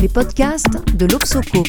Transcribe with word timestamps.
les 0.00 0.08
podcasts 0.08 0.96
de 0.96 1.04
l'Obsoco. 1.04 1.62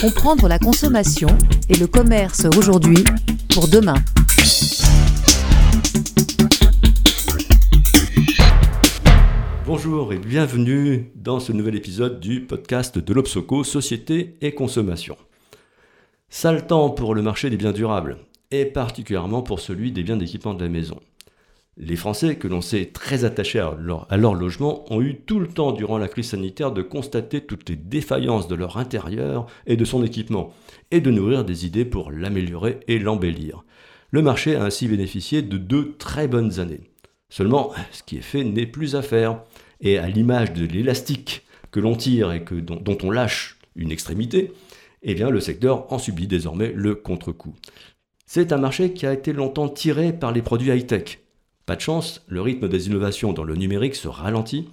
Comprendre 0.00 0.48
la 0.48 0.58
consommation 0.58 1.28
et 1.68 1.76
le 1.76 1.86
commerce 1.86 2.46
aujourd'hui 2.56 3.04
pour 3.54 3.68
demain. 3.68 3.94
Bonjour 9.66 10.12
et 10.12 10.18
bienvenue 10.18 11.12
dans 11.14 11.38
ce 11.38 11.52
nouvel 11.52 11.76
épisode 11.76 12.18
du 12.18 12.40
podcast 12.40 12.98
de 12.98 13.14
l'Obsoco 13.14 13.62
Société 13.62 14.36
et 14.40 14.52
Consommation. 14.52 15.16
Sale 16.28 16.66
temps 16.66 16.90
pour 16.90 17.14
le 17.14 17.22
marché 17.22 17.50
des 17.50 17.56
biens 17.56 17.72
durables, 17.72 18.18
et 18.50 18.64
particulièrement 18.64 19.42
pour 19.42 19.60
celui 19.60 19.92
des 19.92 20.02
biens 20.02 20.16
d'équipement 20.16 20.54
de 20.54 20.64
la 20.64 20.70
maison. 20.70 20.98
Les 21.82 21.96
Français, 21.96 22.36
que 22.36 22.46
l'on 22.46 22.60
sait 22.60 22.90
très 22.92 23.24
attachés 23.24 23.58
à 23.58 23.74
leur, 23.80 24.34
logement, 24.34 24.84
ont 24.92 25.00
eu 25.00 25.16
tout 25.16 25.40
le 25.40 25.48
temps 25.48 25.72
durant 25.72 25.96
la 25.96 26.08
crise 26.08 26.28
sanitaire 26.28 26.72
de 26.72 26.82
constater 26.82 27.40
toutes 27.40 27.70
les 27.70 27.76
défaillances 27.76 28.48
de 28.48 28.54
leur 28.54 28.76
intérieur 28.76 29.46
et 29.66 29.78
de 29.78 29.84
son 29.86 30.04
équipement, 30.04 30.52
et 30.90 31.00
de 31.00 31.10
nourrir 31.10 31.42
des 31.42 31.64
idées 31.64 31.86
pour 31.86 32.10
l'améliorer 32.10 32.80
et 32.86 32.98
l'embellir. 32.98 33.64
Le 34.10 34.20
marché 34.20 34.56
a 34.56 34.64
ainsi 34.64 34.88
bénéficié 34.88 35.40
de 35.40 35.56
deux 35.56 35.94
très 35.96 36.28
bonnes 36.28 36.60
années. 36.60 36.82
Seulement, 37.30 37.72
ce 37.92 38.02
qui 38.02 38.18
est 38.18 38.22
fait 38.22 38.44
n'est 38.44 38.66
plus 38.66 38.94
à 38.94 39.00
faire, 39.00 39.42
et 39.80 39.96
à 39.96 40.06
l'image 40.06 40.52
de 40.52 40.66
l'élastique 40.66 41.46
que 41.70 41.80
l'on 41.80 41.96
tire 41.96 42.30
et 42.30 42.44
que, 42.44 42.56
dont, 42.56 42.98
on 43.02 43.10
lâche 43.10 43.56
une 43.74 43.90
extrémité, 43.90 44.52
eh 45.02 45.14
bien 45.14 45.30
le 45.30 45.40
secteur 45.40 45.90
en 45.90 45.98
subit 45.98 46.26
désormais 46.26 46.74
le 46.76 46.94
contre-coup. 46.94 47.54
C'est 48.26 48.52
un 48.52 48.58
marché 48.58 48.92
qui 48.92 49.06
a 49.06 49.14
été 49.14 49.32
longtemps 49.32 49.70
tiré 49.70 50.12
par 50.12 50.30
les 50.30 50.42
produits 50.42 50.70
high-tech, 50.70 51.20
pas 51.70 51.76
de 51.76 51.82
chance, 51.82 52.24
le 52.26 52.42
rythme 52.42 52.66
des 52.66 52.88
innovations 52.88 53.32
dans 53.32 53.44
le 53.44 53.54
numérique 53.54 53.94
se 53.94 54.08
ralentit 54.08 54.68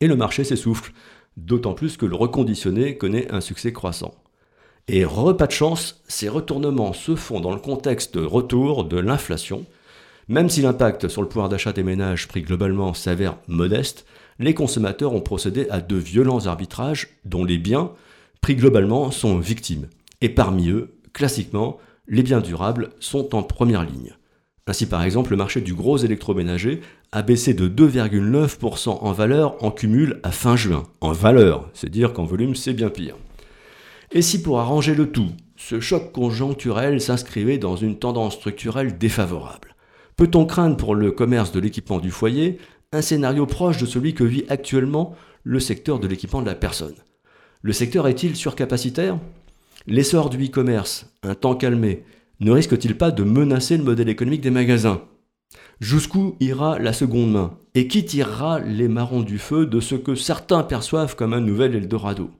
et 0.00 0.06
le 0.06 0.14
marché 0.14 0.44
s'essouffle, 0.44 0.92
d'autant 1.36 1.74
plus 1.74 1.96
que 1.96 2.06
le 2.06 2.14
reconditionné 2.14 2.96
connaît 2.96 3.28
un 3.32 3.40
succès 3.40 3.72
croissant. 3.72 4.14
Et 4.86 5.04
repas 5.04 5.48
de 5.48 5.52
chance, 5.52 6.00
ces 6.06 6.28
retournements 6.28 6.92
se 6.92 7.16
font 7.16 7.40
dans 7.40 7.52
le 7.52 7.58
contexte 7.58 8.16
de 8.16 8.24
retour 8.24 8.84
de 8.84 8.98
l'inflation. 8.98 9.66
Même 10.28 10.48
si 10.48 10.62
l'impact 10.62 11.08
sur 11.08 11.22
le 11.22 11.28
pouvoir 11.28 11.48
d'achat 11.48 11.72
des 11.72 11.82
ménages 11.82 12.28
pris 12.28 12.42
globalement 12.42 12.94
s'avère 12.94 13.38
modeste, 13.48 14.06
les 14.38 14.54
consommateurs 14.54 15.14
ont 15.14 15.22
procédé 15.22 15.66
à 15.70 15.80
de 15.80 15.96
violents 15.96 16.46
arbitrages 16.46 17.08
dont 17.24 17.44
les 17.44 17.58
biens, 17.58 17.90
pris 18.40 18.54
globalement, 18.54 19.10
sont 19.10 19.40
victimes. 19.40 19.88
Et 20.20 20.28
parmi 20.28 20.68
eux, 20.68 20.94
classiquement, 21.12 21.78
les 22.06 22.22
biens 22.22 22.40
durables 22.40 22.90
sont 23.00 23.34
en 23.34 23.42
première 23.42 23.82
ligne. 23.82 24.14
Ainsi 24.68 24.86
par 24.86 25.02
exemple, 25.02 25.32
le 25.32 25.36
marché 25.36 25.60
du 25.60 25.74
gros 25.74 25.96
électroménager 25.96 26.80
a 27.10 27.22
baissé 27.22 27.52
de 27.52 27.68
2,9% 27.68 28.90
en 28.90 29.12
valeur 29.12 29.62
en 29.64 29.72
cumul 29.72 30.20
à 30.22 30.30
fin 30.30 30.54
juin. 30.54 30.84
En 31.00 31.10
valeur, 31.12 31.68
c'est 31.74 31.90
dire 31.90 32.12
qu'en 32.12 32.24
volume 32.24 32.54
c'est 32.54 32.72
bien 32.72 32.88
pire. 32.88 33.16
Et 34.12 34.22
si 34.22 34.40
pour 34.40 34.60
arranger 34.60 34.94
le 34.94 35.10
tout, 35.10 35.30
ce 35.56 35.80
choc 35.80 36.12
conjoncturel 36.12 37.00
s'inscrivait 37.00 37.58
dans 37.58 37.76
une 37.76 37.98
tendance 37.98 38.34
structurelle 38.34 38.98
défavorable? 38.98 39.74
Peut-on 40.16 40.46
craindre 40.46 40.76
pour 40.76 40.94
le 40.94 41.10
commerce 41.10 41.50
de 41.50 41.58
l'équipement 41.58 41.98
du 41.98 42.10
foyer 42.10 42.58
un 42.92 43.02
scénario 43.02 43.46
proche 43.46 43.78
de 43.78 43.86
celui 43.86 44.14
que 44.14 44.22
vit 44.22 44.44
actuellement 44.48 45.16
le 45.42 45.58
secteur 45.58 45.98
de 45.98 46.06
l'équipement 46.06 46.42
de 46.42 46.46
la 46.46 46.54
personne? 46.54 46.94
Le 47.62 47.72
secteur 47.72 48.06
est-il 48.06 48.36
surcapacitaire? 48.36 49.18
L'essor 49.88 50.30
du 50.30 50.44
e-commerce, 50.44 51.06
un 51.24 51.34
temps 51.34 51.56
calmé, 51.56 52.04
ne 52.40 52.50
risque-t-il 52.50 52.96
pas 52.96 53.10
de 53.10 53.22
menacer 53.22 53.76
le 53.76 53.84
modèle 53.84 54.08
économique 54.08 54.40
des 54.40 54.50
magasins? 54.50 55.02
Jusqu'où 55.80 56.36
ira 56.40 56.78
la 56.78 56.92
seconde 56.92 57.32
main? 57.32 57.58
Et 57.74 57.88
qui 57.88 58.04
tirera 58.04 58.60
les 58.60 58.88
marrons 58.88 59.22
du 59.22 59.38
feu 59.38 59.66
de 59.66 59.80
ce 59.80 59.94
que 59.94 60.14
certains 60.14 60.62
perçoivent 60.62 61.16
comme 61.16 61.32
un 61.32 61.40
nouvel 61.40 61.74
Eldorado? 61.74 62.30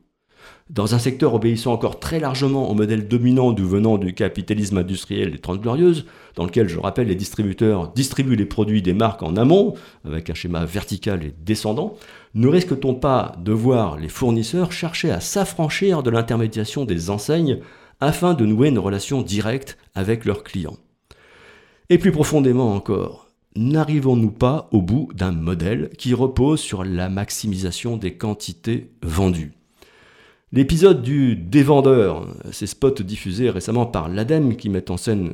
Dans 0.70 0.94
un 0.94 0.98
secteur 0.98 1.34
obéissant 1.34 1.72
encore 1.72 2.00
très 2.00 2.18
largement 2.18 2.70
au 2.70 2.74
modèle 2.74 3.06
dominant 3.06 3.52
du 3.52 3.62
venant 3.62 3.98
du 3.98 4.14
capitalisme 4.14 4.78
industriel 4.78 5.32
des 5.32 5.38
Trente 5.38 5.60
Glorieuses, 5.60 6.06
dans 6.34 6.44
lequel, 6.44 6.68
je 6.68 6.78
rappelle, 6.78 7.08
les 7.08 7.14
distributeurs 7.14 7.92
distribuent 7.92 8.36
les 8.36 8.46
produits 8.46 8.80
des 8.80 8.94
marques 8.94 9.22
en 9.22 9.36
amont, 9.36 9.74
avec 10.04 10.30
un 10.30 10.34
schéma 10.34 10.64
vertical 10.64 11.24
et 11.24 11.34
descendant, 11.44 11.96
ne 12.34 12.48
risque-t-on 12.48 12.94
pas 12.94 13.36
de 13.42 13.52
voir 13.52 13.98
les 13.98 14.08
fournisseurs 14.08 14.72
chercher 14.72 15.10
à 15.10 15.20
s'affranchir 15.20 16.02
de 16.02 16.10
l'intermédiation 16.10 16.84
des 16.84 17.10
enseignes 17.10 17.58
afin 18.02 18.34
de 18.34 18.44
nouer 18.44 18.68
une 18.68 18.80
relation 18.80 19.22
directe 19.22 19.78
avec 19.94 20.24
leurs 20.24 20.42
clients. 20.42 20.76
Et 21.88 21.98
plus 21.98 22.10
profondément 22.10 22.74
encore, 22.74 23.28
n'arrivons-nous 23.54 24.32
pas 24.32 24.68
au 24.72 24.82
bout 24.82 25.08
d'un 25.14 25.30
modèle 25.30 25.88
qui 25.96 26.12
repose 26.12 26.58
sur 26.58 26.82
la 26.82 27.08
maximisation 27.08 27.96
des 27.96 28.14
quantités 28.14 28.90
vendues? 29.02 29.52
L'épisode 30.50 31.00
du 31.00 31.36
dévendeur, 31.36 32.26
ces 32.50 32.66
spots 32.66 33.02
diffusés 33.02 33.48
récemment 33.48 33.86
par 33.86 34.08
l'ADEME 34.08 34.56
qui 34.56 34.68
met 34.68 34.90
en 34.90 34.96
scène 34.96 35.32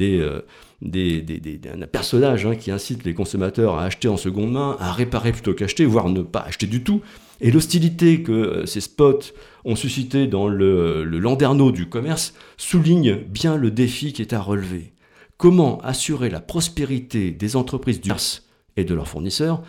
euh, 0.00 0.42
des, 0.82 1.24
euh, 1.24 1.82
un 1.82 1.86
personnage 1.86 2.46
hein, 2.46 2.54
qui 2.54 2.70
incite 2.70 3.04
les 3.04 3.14
consommateurs 3.14 3.76
à 3.76 3.84
acheter 3.84 4.06
en 4.06 4.16
seconde 4.16 4.52
main, 4.52 4.76
à 4.78 4.92
réparer 4.92 5.32
plutôt 5.32 5.54
qu'acheter, 5.54 5.84
voire 5.84 6.10
ne 6.10 6.22
pas 6.22 6.40
acheter 6.40 6.66
du 6.66 6.84
tout, 6.84 7.00
et 7.42 7.50
l'hostilité 7.50 8.22
que 8.22 8.32
euh, 8.32 8.66
ces 8.66 8.80
spots 8.80 9.34
ont 9.64 9.76
suscité 9.76 10.26
dans 10.26 10.48
le, 10.48 11.04
le 11.04 11.18
landerneau 11.18 11.72
du 11.72 11.88
commerce 11.88 12.34
souligne 12.56 13.16
bien 13.16 13.56
le 13.56 13.70
défi 13.70 14.12
qui 14.12 14.22
est 14.22 14.32
à 14.32 14.40
relever. 14.40 14.92
Comment 15.36 15.78
assurer 15.80 16.30
la 16.30 16.40
prospérité 16.40 17.32
des 17.32 17.56
entreprises 17.56 18.00
du 18.00 18.08
commerce 18.08 18.46
et 18.76 18.84
de 18.84 18.94
leurs 18.94 19.08
fournisseurs 19.08 19.62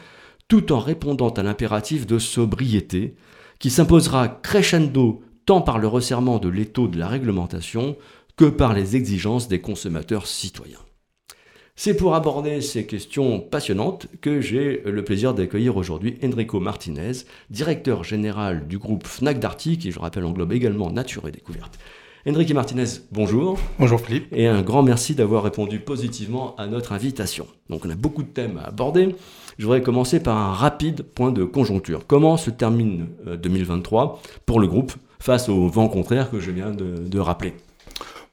tout 0.48 0.72
en 0.72 0.80
répondant 0.80 1.30
à 1.30 1.44
l'impératif 1.44 2.06
de 2.06 2.20
sobriété 2.20 3.16
qui 3.60 3.70
s'imposera 3.70 4.28
crescendo 4.28 5.22
tant 5.46 5.62
par 5.62 5.80
le 5.80 5.88
resserrement 5.88 6.38
de 6.38 6.50
l'étau 6.50 6.88
de 6.88 7.00
la 7.00 7.08
réglementation 7.08 7.98
que 8.38 8.46
par 8.46 8.74
les 8.74 8.96
exigences 8.96 9.48
des 9.48 9.62
consommateurs 9.62 10.28
citoyens. 10.28 10.80
C'est 11.76 11.98
pour 11.98 12.14
aborder 12.14 12.62
ces 12.62 12.86
questions 12.86 13.40
passionnantes 13.40 14.06
que 14.22 14.42
j'ai 14.42 14.84
le 14.86 15.04
plaisir 15.04 15.34
d'accueillir 15.34 15.76
aujourd'hui 15.76 16.20
Enrico 16.24 16.60
Martinez, 16.60 17.12
directeur 17.50 18.04
général 18.04 18.68
du 18.68 18.78
groupe 18.78 19.08
Fnac 19.08 19.40
Darty, 19.40 19.80
qui 19.80 19.92
je 19.92 20.00
rappelle 20.00 20.24
englobe 20.24 20.54
également 20.54 20.92
Nature 20.92 21.28
et 21.28 21.32
Découverte. 21.32 21.80
Enrico 22.28 22.54
Martinez, 22.54 22.86
bonjour. 23.12 23.58
Bonjour 23.80 24.00
Philippe. 24.00 24.28
Et 24.32 24.46
un 24.46 24.62
grand 24.62 24.84
merci 24.84 25.16
d'avoir 25.16 25.44
répondu 25.44 25.80
positivement 25.80 26.56
à 26.58 26.68
notre 26.68 26.92
invitation. 26.94 27.48
Donc 27.72 27.86
on 27.86 27.90
a 27.90 27.96
beaucoup 27.96 28.22
de 28.22 28.30
thèmes 28.30 28.60
à 28.64 28.68
aborder. 28.68 29.16
Je 29.58 29.66
voudrais 29.66 29.82
commencer 29.82 30.22
par 30.22 30.38
un 30.38 30.54
rapide 30.54 31.02
point 31.02 31.32
de 31.32 31.44
conjoncture. 31.44 32.06
Comment 32.06 32.38
se 32.38 32.52
termine 32.52 33.08
2023 33.26 34.04
euh, 34.04 34.30
pour 34.46 34.60
le 34.60 34.68
groupe 34.68 34.94
face 35.20 35.50
au 35.50 35.68
vent 35.68 35.90
contraire 35.90 36.30
que 36.30 36.40
je 36.40 36.52
viens 36.52 36.72
de 36.72 37.20
rappeler? 37.20 37.56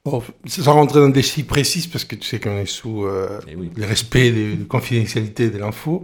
Bon, 0.03 0.23
sans 0.47 0.73
rentrer 0.73 0.99
dans 0.99 1.09
des 1.09 1.21
chiffres 1.21 1.47
précis, 1.47 1.87
parce 1.87 2.05
que 2.05 2.15
tu 2.15 2.27
sais 2.27 2.39
qu'on 2.39 2.57
est 2.57 2.65
sous 2.65 3.05
euh, 3.05 3.39
eh 3.47 3.55
le 3.55 3.85
respect 3.85 4.31
de, 4.31 4.63
confidentialité 4.63 5.51
de 5.51 5.59
l'info. 5.59 6.03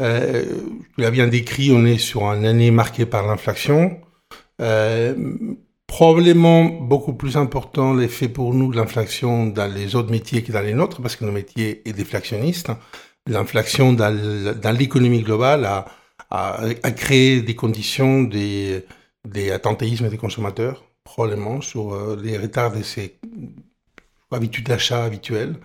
Euh, 0.00 0.44
tu 0.94 1.00
l'as 1.00 1.10
bien 1.10 1.26
décrit, 1.26 1.72
on 1.72 1.84
est 1.84 1.98
sur 1.98 2.22
une 2.22 2.46
année 2.46 2.70
marquée 2.70 3.04
par 3.04 3.26
l'inflation. 3.26 3.98
Euh, 4.60 5.14
probablement 5.88 6.64
beaucoup 6.64 7.14
plus 7.14 7.36
important 7.36 7.94
l'effet 7.94 8.28
pour 8.28 8.54
nous 8.54 8.70
de 8.70 8.76
l'inflation 8.76 9.46
dans 9.46 9.72
les 9.72 9.96
autres 9.96 10.12
métiers 10.12 10.44
que 10.44 10.52
dans 10.52 10.60
les 10.60 10.74
nôtres, 10.74 11.02
parce 11.02 11.16
que 11.16 11.24
nos 11.24 11.32
métiers 11.32 11.82
est 11.84 11.92
déflationniste. 11.92 12.70
L'inflation 13.26 13.92
dans, 13.92 14.76
l'économie 14.78 15.22
globale 15.22 15.64
a, 15.64 15.86
a, 16.30 16.90
créé 16.92 17.42
des 17.42 17.56
conditions 17.56 18.22
des, 18.22 18.84
des 19.26 19.50
attentéismes 19.50 20.08
des 20.08 20.16
consommateurs 20.16 20.84
probablement 21.04 21.60
sur 21.60 21.94
euh, 21.94 22.18
les 22.22 22.38
retards 22.38 22.72
de 22.72 22.82
ses 22.82 23.18
habitudes 24.34 24.66
d'achat 24.66 25.04
habituelles. 25.04 25.56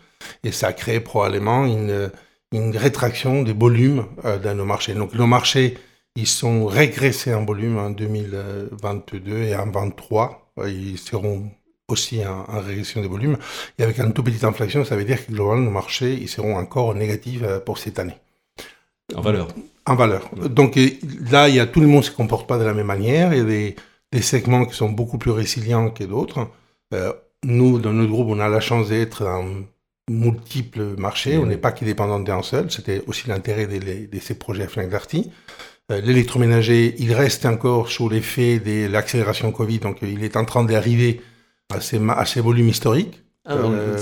Et 0.43 0.51
ça 0.51 0.67
a 0.67 0.73
créé 0.73 0.99
probablement 0.99 1.65
une, 1.65 2.11
une 2.51 2.75
rétraction 2.75 3.43
des 3.43 3.53
volumes 3.53 4.05
euh, 4.25 4.39
dans 4.39 4.55
nos 4.55 4.65
marchés. 4.65 4.93
Donc 4.93 5.13
nos 5.13 5.27
marchés, 5.27 5.77
ils 6.15 6.27
sont 6.27 6.65
régressés 6.65 7.33
en 7.33 7.45
volume 7.45 7.77
en 7.77 7.89
2022 7.91 9.43
et 9.43 9.55
en 9.55 9.67
2023. 9.67 10.51
Ils 10.67 10.97
seront 10.97 11.51
aussi 11.87 12.25
en, 12.25 12.45
régression 12.59 13.01
des 13.01 13.07
volumes. 13.07 13.37
Et 13.77 13.83
avec 13.83 13.99
une 13.99 14.11
toute 14.11 14.25
petite 14.25 14.43
inflation, 14.43 14.83
ça 14.83 14.95
veut 14.95 15.05
dire 15.05 15.25
que 15.25 15.31
globalement, 15.31 15.65
nos 15.65 15.71
marchés, 15.71 16.13
ils 16.13 16.27
seront 16.27 16.57
encore 16.57 16.95
négatifs 16.95 17.41
euh, 17.43 17.59
pour 17.59 17.77
cette 17.77 17.99
année. 17.99 18.17
En 19.15 19.21
valeur. 19.21 19.47
En 19.85 19.95
valeur. 19.95 20.29
Donc 20.49 20.77
là, 21.31 21.47
il 21.47 21.55
y 21.55 21.59
a, 21.61 21.65
tout 21.65 21.79
le 21.79 21.87
monde 21.87 21.99
ne 21.99 22.07
se 22.07 22.11
comporte 22.11 22.47
pas 22.47 22.57
de 22.57 22.65
la 22.65 22.73
même 22.73 22.87
manière. 22.87 23.33
Il 23.33 23.37
y 23.37 23.41
a 23.41 23.45
des 23.45 23.75
des 24.11 24.21
segments 24.21 24.65
qui 24.65 24.75
sont 24.75 24.89
beaucoup 24.89 25.17
plus 25.17 25.31
résilients 25.31 25.89
que 25.89 26.03
d'autres. 26.03 26.47
Euh, 26.93 27.13
nous, 27.45 27.79
dans 27.79 27.93
notre 27.93 28.11
groupe, 28.11 28.27
on 28.29 28.39
a 28.39 28.49
la 28.49 28.59
chance 28.59 28.89
d'être 28.89 29.23
dans 29.23 29.45
multiples 30.09 30.95
marchés. 30.97 31.37
On 31.37 31.45
n'est 31.45 31.57
pas 31.57 31.71
que 31.71 31.85
dépendant 31.85 32.19
d'un 32.19 32.41
seul. 32.41 32.71
C'était 32.71 33.03
aussi 33.07 33.27
l'intérêt 33.27 33.67
de, 33.67 34.19
ces 34.19 34.35
projets 34.35 34.67
Fnac 34.67 34.89
Darty. 34.89 35.31
Euh, 35.91 36.01
l'électroménager, 36.01 36.95
il 36.99 37.13
reste 37.13 37.45
encore 37.45 37.89
sous 37.89 38.09
l'effet 38.09 38.59
de 38.59 38.87
l'accélération 38.87 39.51
Covid, 39.51 39.79
donc 39.79 39.99
il 40.01 40.23
est 40.23 40.35
en 40.35 40.43
train 40.43 40.63
d'arriver 40.63 41.21
à 41.69 41.79
ses, 41.79 42.41
volumes 42.41 42.69
historiques. 42.69 43.23
Ah, 43.49 43.53
euh, 43.53 43.97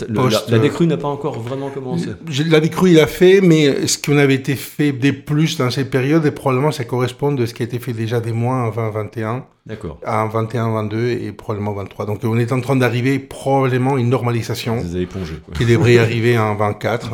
la, 0.50 0.58
décrue 0.58 0.88
n'a 0.88 0.98
pas 0.98 1.08
encore 1.08 1.40
vraiment 1.40 1.70
commencé. 1.70 2.10
La 2.50 2.60
décrue, 2.60 2.92
il 2.92 3.00
a 3.00 3.06
fait, 3.06 3.42
mais 3.42 3.86
ce 3.86 4.00
qui 4.00 4.12
avait 4.12 4.34
été 4.34 4.56
fait 4.56 4.92
des 4.92 5.14
plus 5.14 5.58
dans 5.58 5.70
cette 5.70 5.92
période, 5.92 6.26
et 6.26 6.32
probablement 6.32 6.72
ça 6.72 6.84
correspond 6.84 7.38
à 7.38 7.46
ce 7.46 7.54
qui 7.54 7.62
a 7.62 7.66
été 7.66 7.78
fait 7.78 7.94
déjà 7.94 8.20
des 8.20 8.32
mois 8.32 8.56
en 8.56 8.72
2021. 8.72 9.46
D'accord. 9.68 10.00
En 10.06 10.28
21, 10.28 10.74
22 10.74 11.10
et 11.10 11.32
probablement 11.32 11.74
23. 11.74 12.08
Donc 12.08 12.20
on 12.24 12.38
est 12.40 12.52
en 12.52 12.60
train 12.60 12.76
d'arriver 12.76 13.20
probablement 13.20 13.98
une 13.98 14.10
normalisation. 14.10 14.78
Vous 14.78 14.96
avez 14.96 15.04
épongé. 15.04 15.36
Qui 15.56 15.66
devrait 15.66 16.00
arriver 16.00 16.40
en 16.40 16.56
24. 16.56 17.12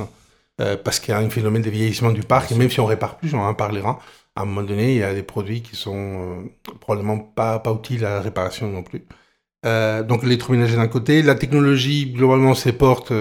Euh, 0.61 0.77
parce 0.81 0.99
qu'il 0.99 1.13
y 1.13 1.17
a 1.17 1.19
un 1.19 1.29
phénomène 1.29 1.61
de 1.61 1.69
vieillissement 1.69 2.11
du 2.11 2.21
parc, 2.21 2.51
et 2.51 2.55
même 2.55 2.69
si 2.69 2.79
on 2.79 2.85
répare 2.85 3.17
plus, 3.17 3.33
on 3.33 3.39
en 3.39 3.53
parlera, 3.53 3.99
à 4.35 4.41
un 4.41 4.45
moment 4.45 4.63
donné, 4.63 4.93
il 4.93 4.99
y 4.99 5.03
a 5.03 5.13
des 5.13 5.23
produits 5.23 5.61
qui 5.61 5.75
sont 5.75 5.95
euh, 5.95 6.75
probablement 6.79 7.17
pas, 7.17 7.59
pas 7.59 7.73
utiles 7.73 8.05
à 8.05 8.15
la 8.15 8.21
réparation 8.21 8.69
non 8.69 8.83
plus. 8.83 9.03
Euh, 9.65 10.03
donc 10.03 10.23
l'électroménager 10.23 10.75
d'un 10.75 10.87
côté, 10.87 11.21
la 11.21 11.35
technologie 11.35 12.11
globalement 12.11 12.55
se 12.55 12.69
porte 12.69 13.13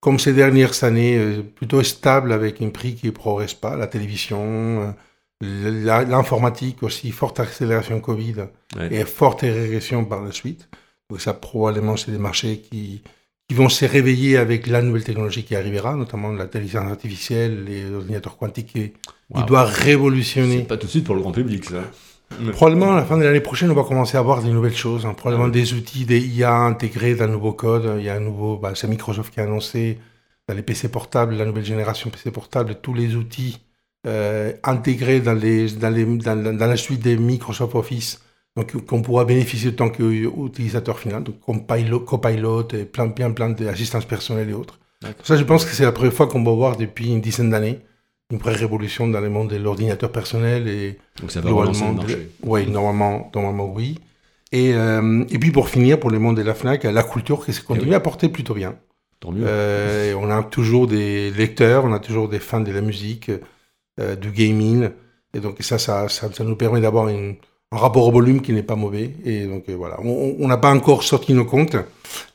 comme 0.00 0.18
ces 0.18 0.32
dernières 0.32 0.84
années 0.84 1.42
plutôt 1.54 1.82
stable 1.82 2.32
avec 2.32 2.60
un 2.60 2.68
prix 2.68 2.94
qui 2.94 3.06
ne 3.06 3.12
progresse 3.12 3.54
pas, 3.54 3.74
la 3.76 3.86
télévision, 3.86 4.94
l'informatique 5.40 6.82
aussi, 6.82 7.10
forte 7.10 7.40
accélération 7.40 8.00
Covid 8.00 8.46
et 8.90 9.04
forte 9.04 9.40
régression 9.40 10.04
par 10.04 10.22
la 10.22 10.32
suite. 10.32 10.68
Donc 11.08 11.20
ça 11.20 11.32
probablement 11.32 11.96
c'est 11.96 12.10
des 12.10 12.18
marchés 12.18 12.58
qui 12.58 13.02
qui 13.48 13.54
vont 13.54 13.68
se 13.68 13.84
réveiller 13.84 14.36
avec 14.38 14.66
la 14.66 14.80
nouvelle 14.80 15.04
technologie 15.04 15.44
qui 15.44 15.54
arrivera, 15.54 15.94
notamment 15.96 16.32
l'intelligence 16.32 16.90
artificielle, 16.90 17.64
les 17.64 17.90
ordinateurs 17.90 18.36
quantiques, 18.36 18.72
qui 18.72 18.92
il 19.36 19.44
doit 19.44 19.64
révolutionner. 19.64 20.62
pas 20.62 20.76
tout 20.76 20.86
de 20.86 20.90
suite 20.90 21.04
pour 21.04 21.14
le 21.14 21.20
grand 21.20 21.32
public, 21.32 21.64
ça. 21.64 21.82
Probablement, 22.52 22.92
à 22.92 22.96
la 22.96 23.04
fin 23.04 23.16
de 23.16 23.22
l'année 23.22 23.40
prochaine, 23.40 23.70
on 23.70 23.74
va 23.74 23.84
commencer 23.84 24.16
à 24.16 24.22
voir 24.22 24.42
des 24.42 24.50
nouvelles 24.50 24.76
choses. 24.76 25.06
Hein. 25.06 25.14
Probablement 25.14 25.48
des 25.48 25.72
outils, 25.72 26.04
des 26.04 26.20
IA 26.20 26.52
intégrés 26.52 27.14
dans 27.14 27.26
le 27.26 27.32
nouveau 27.32 27.52
code. 27.52 27.96
Il 27.98 28.04
y 28.04 28.08
a 28.08 28.14
un 28.14 28.20
nouveau, 28.20 28.56
bah, 28.56 28.72
c'est 28.74 28.88
Microsoft 28.88 29.32
qui 29.32 29.40
a 29.40 29.44
annoncé 29.44 29.98
dans 30.48 30.54
les 30.54 30.62
PC 30.62 30.88
portables, 30.88 31.36
la 31.36 31.44
nouvelle 31.44 31.64
génération 31.64 32.10
PC 32.10 32.30
portable, 32.30 32.76
tous 32.82 32.92
les 32.92 33.14
outils 33.14 33.60
euh, 34.06 34.52
intégrés 34.62 35.20
dans, 35.20 35.32
les, 35.32 35.70
dans, 35.70 35.90
les, 35.90 36.04
dans, 36.04 36.36
dans, 36.36 36.66
la 36.66 36.76
suite 36.76 37.00
des 37.00 37.16
Microsoft 37.16 37.74
Office 37.74 38.20
donc 38.56 38.84
qu'on 38.86 39.02
pourra 39.02 39.24
bénéficier 39.24 39.72
de 39.72 39.76
tant 39.76 39.90
qu'utilisateur 39.90 40.98
final, 40.98 41.24
donc 41.24 41.40
comme 41.40 41.66
pilot, 41.66 42.00
copilot 42.00 42.68
et 42.72 42.84
plein, 42.84 43.08
plein, 43.08 43.32
plein 43.32 43.50
d'assistance 43.50 44.04
personnelle 44.04 44.50
et 44.50 44.52
autres. 44.52 44.78
Ça, 45.22 45.36
je 45.36 45.42
pense 45.42 45.64
que 45.64 45.72
c'est 45.72 45.82
la 45.82 45.92
première 45.92 46.12
fois 46.12 46.28
qu'on 46.28 46.42
va 46.42 46.52
voir 46.52 46.76
depuis 46.76 47.08
une 47.08 47.20
dizaine 47.20 47.50
d'années 47.50 47.80
une 48.30 48.38
vraie 48.38 48.54
révolution 48.54 49.06
dans 49.08 49.20
le 49.20 49.28
monde 49.28 49.50
de 49.50 49.56
l'ordinateur 49.56 50.10
personnel 50.10 50.68
et 50.68 50.98
donc 51.20 51.30
ça 51.30 51.40
va 51.40 51.50
le 51.50 51.94
marché. 51.94 52.30
Oui, 52.42 52.66
normalement, 52.66 53.30
normalement 53.34 53.66
oui. 53.66 53.98
Et, 54.54 54.72
euh, 54.72 55.24
et 55.30 55.38
puis 55.38 55.50
pour 55.50 55.68
finir, 55.68 55.98
pour 55.98 56.10
le 56.10 56.18
monde 56.20 56.36
de 56.36 56.42
la 56.42 56.54
Fnac, 56.54 56.84
la 56.84 57.02
culture 57.02 57.44
qui 57.44 57.52
se 57.52 57.60
continue 57.60 57.90
eh 57.90 57.96
à 57.96 58.00
porter 58.00 58.28
plutôt 58.28 58.54
bien. 58.54 58.76
Tant 59.18 59.32
mieux. 59.32 59.44
Euh, 59.44 60.14
on 60.14 60.30
a 60.30 60.42
toujours 60.44 60.86
des 60.86 61.32
lecteurs, 61.32 61.84
on 61.84 61.92
a 61.92 61.98
toujours 61.98 62.28
des 62.28 62.38
fans 62.38 62.60
de 62.60 62.70
la 62.70 62.80
musique, 62.80 63.30
euh, 64.00 64.14
du 64.14 64.30
gaming, 64.30 64.90
et 65.34 65.40
donc 65.40 65.56
ça, 65.60 65.78
ça, 65.78 66.08
ça, 66.08 66.32
ça 66.32 66.44
nous 66.44 66.54
permet 66.54 66.80
d'avoir 66.80 67.08
un 67.08 67.34
rapport 67.72 68.06
au 68.06 68.12
volume 68.12 68.42
qui 68.42 68.52
n'est 68.52 68.62
pas 68.62 68.76
mauvais. 68.76 69.16
Et 69.24 69.46
donc 69.46 69.68
voilà, 69.70 70.00
on 70.00 70.46
n'a 70.46 70.56
pas 70.56 70.70
encore 70.70 71.02
sorti 71.02 71.34
nos 71.34 71.44
comptes, 71.44 71.76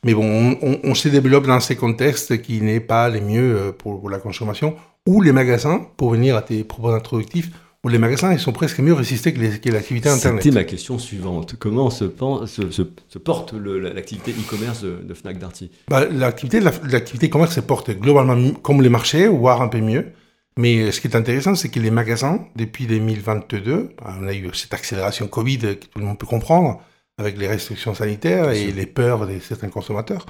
mais 0.04 0.12
bon, 0.12 0.58
on, 0.60 0.94
se 0.94 1.08
développe 1.08 1.46
dans 1.46 1.60
ces 1.60 1.76
contextes 1.76 2.42
qui 2.42 2.60
n'est 2.60 2.80
pas 2.80 3.08
les 3.08 3.22
mieux 3.22 3.74
pour, 3.78 4.10
la 4.10 4.18
consommation, 4.18 4.76
ou 5.10 5.20
les 5.22 5.32
magasins, 5.32 5.84
pour 5.96 6.10
venir 6.10 6.36
à 6.36 6.42
tes 6.42 6.62
propos 6.62 6.90
introductifs, 6.90 7.50
où 7.82 7.88
les 7.88 7.98
magasins 7.98 8.32
ils 8.32 8.38
sont 8.38 8.52
presque 8.52 8.78
mieux 8.78 8.92
résistés 8.92 9.32
que 9.32 9.70
l'activité 9.70 10.08
Internet. 10.08 10.42
C'était 10.42 10.54
ma 10.54 10.64
question 10.64 11.00
suivante. 11.00 11.56
Comment 11.58 11.90
se, 11.90 12.04
se, 12.46 13.18
porte 13.18 13.52
l'activité 13.52 14.30
e-commerce 14.32 14.82
de, 14.82 15.14
Fnac 15.14 15.38
Darty? 15.38 15.70
Bah, 15.88 16.06
L'activité 16.08 17.26
e-commerce 17.26 17.54
se 17.54 17.60
porte 17.60 17.90
globalement 17.90 18.52
comme 18.62 18.82
les 18.82 18.88
marchés, 18.88 19.26
voire 19.26 19.62
un 19.62 19.68
peu 19.68 19.80
mieux. 19.80 20.12
Mais 20.56 20.76
euh, 20.78 20.92
ce 20.92 21.00
qui 21.00 21.08
est 21.08 21.16
intéressant, 21.16 21.54
c'est 21.54 21.70
que 21.70 21.80
les 21.80 21.90
magasins, 21.90 22.44
depuis 22.54 22.86
2022, 22.86 23.94
bah, 23.98 24.14
on 24.20 24.28
a 24.28 24.34
eu 24.34 24.48
cette 24.52 24.74
accélération 24.74 25.26
Covid 25.26 25.58
que 25.58 25.86
tout 25.86 25.98
le 25.98 26.04
monde 26.04 26.18
peut 26.18 26.26
comprendre, 26.26 26.80
avec 27.18 27.36
les 27.36 27.48
restrictions 27.48 27.94
sanitaires 27.94 28.50
et 28.50 28.70
les 28.70 28.86
peurs 28.86 29.26
de 29.26 29.38
certains 29.40 29.70
consommateurs. 29.70 30.26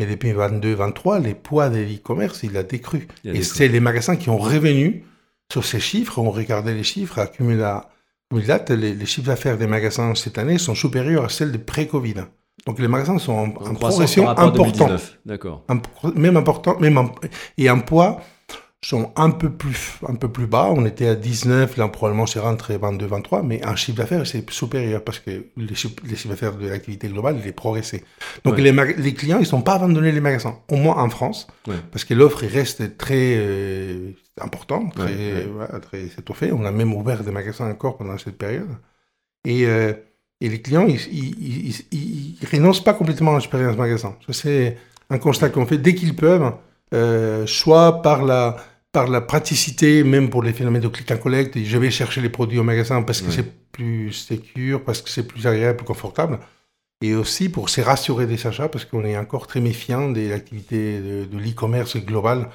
Mais 0.00 0.06
depuis 0.06 0.32
2022-2023, 0.32 1.22
les 1.22 1.34
poids 1.34 1.68
de 1.68 1.76
l'e-commerce, 1.76 2.42
il 2.42 2.56
a 2.56 2.62
décru. 2.62 3.06
et 3.22 3.42
c'est 3.42 3.68
les 3.68 3.80
magasins 3.80 4.16
qui 4.16 4.30
ont 4.30 4.38
revenu 4.38 5.04
sur 5.52 5.62
ces 5.62 5.78
chiffres, 5.78 6.18
on 6.18 6.30
regardait 6.30 6.72
les 6.72 6.84
chiffres, 6.84 7.18
accumulé 7.18 7.62
les, 8.32 8.94
les 8.94 9.06
chiffres 9.06 9.26
d'affaires 9.26 9.58
des 9.58 9.66
magasins 9.66 10.14
cette 10.14 10.38
année 10.38 10.56
sont 10.56 10.74
supérieurs 10.74 11.24
à 11.24 11.28
celles 11.28 11.52
de 11.52 11.58
pré-Covid. 11.58 12.14
Donc 12.66 12.78
les 12.78 12.88
magasins 12.88 13.18
sont 13.18 13.32
en, 13.32 13.74
progression 13.74 14.26
importante. 14.28 15.18
D'accord. 15.26 15.66
Même 16.14 16.36
important, 16.38 16.78
même 16.78 16.98
et 17.58 17.68
un 17.68 17.78
poids 17.78 18.20
sont 18.82 19.12
un 19.16 19.30
peu 19.30 19.50
plus, 19.50 19.98
un 20.08 20.14
peu 20.14 20.28
plus 20.28 20.46
bas. 20.46 20.68
On 20.70 20.86
était 20.86 21.06
à 21.06 21.14
19, 21.14 21.76
là 21.76 21.88
probablement 21.88 22.26
c'est 22.26 22.40
rentré 22.40 22.78
22, 22.78 23.06
23, 23.06 23.42
mais 23.42 23.64
un 23.64 23.76
chiffre 23.76 23.98
d'affaires 23.98 24.26
c'est 24.26 24.48
supérieur 24.50 25.04
parce 25.04 25.18
que 25.18 25.44
les 25.56 25.74
chiffres, 25.74 25.96
d'affaires 26.26 26.56
de 26.56 26.66
l'activité 26.66 27.08
globale 27.08 27.38
il 27.42 27.46
est 27.46 27.52
progressé. 27.52 28.04
Donc 28.44 28.58
les, 28.58 28.72
les, 28.72 29.14
clients 29.14 29.38
ils 29.38 29.46
sont 29.46 29.60
pas 29.60 29.74
abandonnés 29.74 30.12
les 30.12 30.20
magasins, 30.20 30.58
au 30.70 30.76
moins 30.76 30.96
en 30.96 31.10
France, 31.10 31.46
parce 31.92 32.04
que 32.04 32.14
l'offre 32.14 32.46
reste 32.46 32.96
très 32.96 33.34
euh, 33.36 34.12
importante, 34.40 34.94
très, 34.94 35.46
très 35.82 36.04
étoffée. 36.18 36.50
On 36.50 36.64
a 36.64 36.70
même 36.70 36.94
ouvert 36.94 37.22
des 37.22 37.32
magasins 37.32 37.70
encore 37.70 37.98
pendant 37.98 38.16
cette 38.16 38.38
période. 38.38 38.70
Et, 39.44 39.66
euh, 39.66 39.92
et 40.40 40.48
les 40.48 40.62
clients 40.62 40.86
ils, 40.86 41.00
ils, 41.12 41.74
ils, 41.92 42.38
ils, 42.40 42.48
renoncent 42.50 42.82
pas 42.82 42.94
complètement 42.94 43.32
à 43.32 43.34
l'expérience 43.34 43.76
magasin. 43.76 44.16
C'est 44.30 44.78
un 45.10 45.18
constat 45.18 45.50
qu'on 45.50 45.66
fait 45.66 45.78
dès 45.78 45.94
qu'ils 45.94 46.16
peuvent. 46.16 46.50
Euh, 46.92 47.46
soit 47.46 48.02
par 48.02 48.24
la, 48.24 48.56
par 48.92 49.08
la 49.08 49.20
praticité, 49.20 50.02
même 50.02 50.30
pour 50.30 50.42
les 50.42 50.52
phénomènes 50.52 50.82
de 50.82 50.88
click 50.88 51.10
and 51.10 51.18
collect, 51.18 51.56
je 51.62 51.78
vais 51.78 51.90
chercher 51.90 52.20
les 52.20 52.28
produits 52.28 52.58
au 52.58 52.64
magasin 52.64 53.02
parce 53.02 53.22
que 53.22 53.30
c'est 53.30 53.70
plus 53.70 54.12
sécure, 54.12 54.84
parce 54.84 55.00
que 55.00 55.08
c'est 55.10 55.26
plus 55.26 55.46
agréable, 55.46 55.76
plus 55.78 55.86
confortable. 55.86 56.40
Et 57.02 57.14
aussi 57.14 57.48
pour 57.48 57.70
se 57.70 57.80
rassurer 57.80 58.26
des 58.26 58.46
achats, 58.46 58.68
parce 58.68 58.84
qu'on 58.84 59.04
est 59.04 59.16
encore 59.16 59.46
très 59.46 59.60
méfiant 59.60 60.10
des 60.10 60.32
activités 60.32 60.98
de, 61.00 61.24
de 61.24 61.38
l'e-commerce 61.38 61.96
global, 61.96 62.50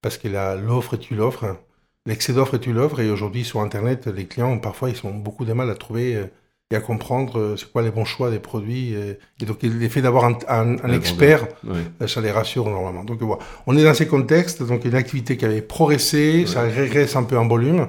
parce 0.00 0.16
que 0.16 0.28
l'offre 0.28 0.96
tu 0.96 1.14
l'offres, 1.14 1.58
l'excès 2.06 2.32
d'offre 2.32 2.56
tu 2.56 2.72
l'offres, 2.72 3.00
et 3.00 3.10
aujourd'hui 3.10 3.44
sur 3.44 3.60
Internet, 3.60 4.06
les 4.06 4.26
clients, 4.26 4.58
parfois, 4.58 4.90
ils 4.90 5.06
ont 5.06 5.12
beaucoup 5.12 5.44
de 5.44 5.52
mal 5.52 5.68
à 5.68 5.74
trouver 5.74 6.16
euh, 6.16 6.26
et 6.70 6.76
à 6.76 6.80
comprendre 6.80 7.38
euh, 7.38 7.56
c'est 7.56 7.70
quoi 7.70 7.82
les 7.82 7.90
bons 7.90 8.04
choix 8.04 8.30
des 8.30 8.38
produits. 8.38 8.94
Et, 8.94 9.44
donc 9.44 9.62
l'effet 9.62 10.02
d'avoir 10.02 10.24
un, 10.24 10.38
un, 10.48 10.92
expert, 10.92 11.48
euh, 11.68 12.06
ça 12.06 12.20
les 12.20 12.30
rassure 12.30 12.68
normalement. 12.68 13.04
Donc 13.04 13.20
voilà, 13.20 13.42
on 13.66 13.76
est 13.76 13.82
dans 13.82 13.94
ces 13.94 14.06
contextes, 14.06 14.62
donc 14.62 14.84
une 14.84 14.94
activité 14.94 15.36
qui 15.36 15.44
avait 15.44 15.62
progressé, 15.62 16.46
ça 16.46 16.62
régresse 16.62 17.16
un 17.16 17.24
peu 17.24 17.36
en 17.36 17.48
volume, 17.48 17.88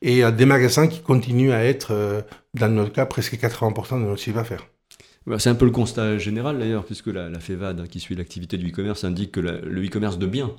et 0.00 0.22
des 0.32 0.46
magasins 0.46 0.88
qui 0.88 1.00
continuent 1.00 1.52
à 1.52 1.64
être, 1.64 1.92
euh, 1.92 2.22
dans 2.54 2.68
notre 2.68 2.92
cas, 2.92 3.06
presque 3.06 3.34
80% 3.34 4.00
de 4.00 4.06
notre 4.06 4.20
chiffre 4.20 4.36
d'affaires. 4.36 4.66
Bah, 5.26 5.38
c'est 5.38 5.50
un 5.50 5.54
peu 5.54 5.64
le 5.64 5.70
constat 5.70 6.18
général 6.18 6.58
d'ailleurs, 6.58 6.84
puisque 6.84 7.06
la, 7.06 7.28
la 7.28 7.38
FEVAD, 7.40 7.80
hein, 7.80 7.84
qui 7.88 8.00
suit 8.00 8.14
l'activité 8.14 8.56
du 8.56 8.70
e-commerce, 8.70 9.04
indique 9.04 9.32
que 9.32 9.40
le 9.40 9.86
e-commerce 9.86 10.18
de 10.18 10.26
biens 10.26 10.50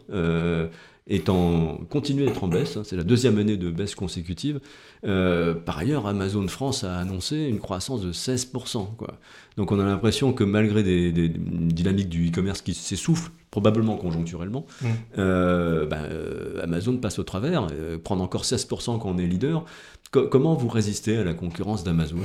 est 1.07 1.27
en, 1.27 1.77
continue 1.89 2.25
d'être 2.25 2.43
en 2.43 2.47
baisse. 2.47 2.77
Hein. 2.77 2.83
c'est 2.85 2.95
la 2.95 3.03
deuxième 3.03 3.37
année 3.37 3.57
de 3.57 3.69
baisse 3.69 3.93
consécutive. 3.95 4.61
Euh, 5.05 5.53
par 5.53 5.77
ailleurs, 5.77 6.07
Amazon 6.07 6.47
France 6.47 6.83
a 6.83 6.97
annoncé 6.97 7.37
une 7.37 7.59
croissance 7.59 8.01
de 8.01 8.13
16%. 8.13 8.95
Quoi. 8.95 9.15
Donc 9.57 9.71
on 9.71 9.79
a 9.79 9.85
l'impression 9.85 10.31
que 10.31 10.43
malgré 10.43 10.81
des, 10.81 11.11
dynamiques 11.11 12.09
du 12.09 12.29
e-commerce 12.29 12.61
qui 12.61 12.73
s'essoufflent, 12.73 13.31
probablement 13.51 13.97
conjoncturellement, 13.97 14.65
mmh. 14.81 14.87
euh, 15.19 15.85
bah, 15.85 15.97
euh, 16.03 16.63
Amazon 16.63 16.97
passe 16.97 17.19
au 17.19 17.23
travers, 17.23 17.67
prendre 18.03 18.23
encore 18.23 18.43
16% 18.43 18.99
quand 18.99 19.09
on 19.09 19.17
est 19.17 19.27
leader. 19.27 19.65
Comment 20.13 20.55
vous 20.55 20.67
résistez 20.67 21.17
à 21.17 21.23
la 21.23 21.33
concurrence 21.33 21.83
d'Amazon? 21.83 22.17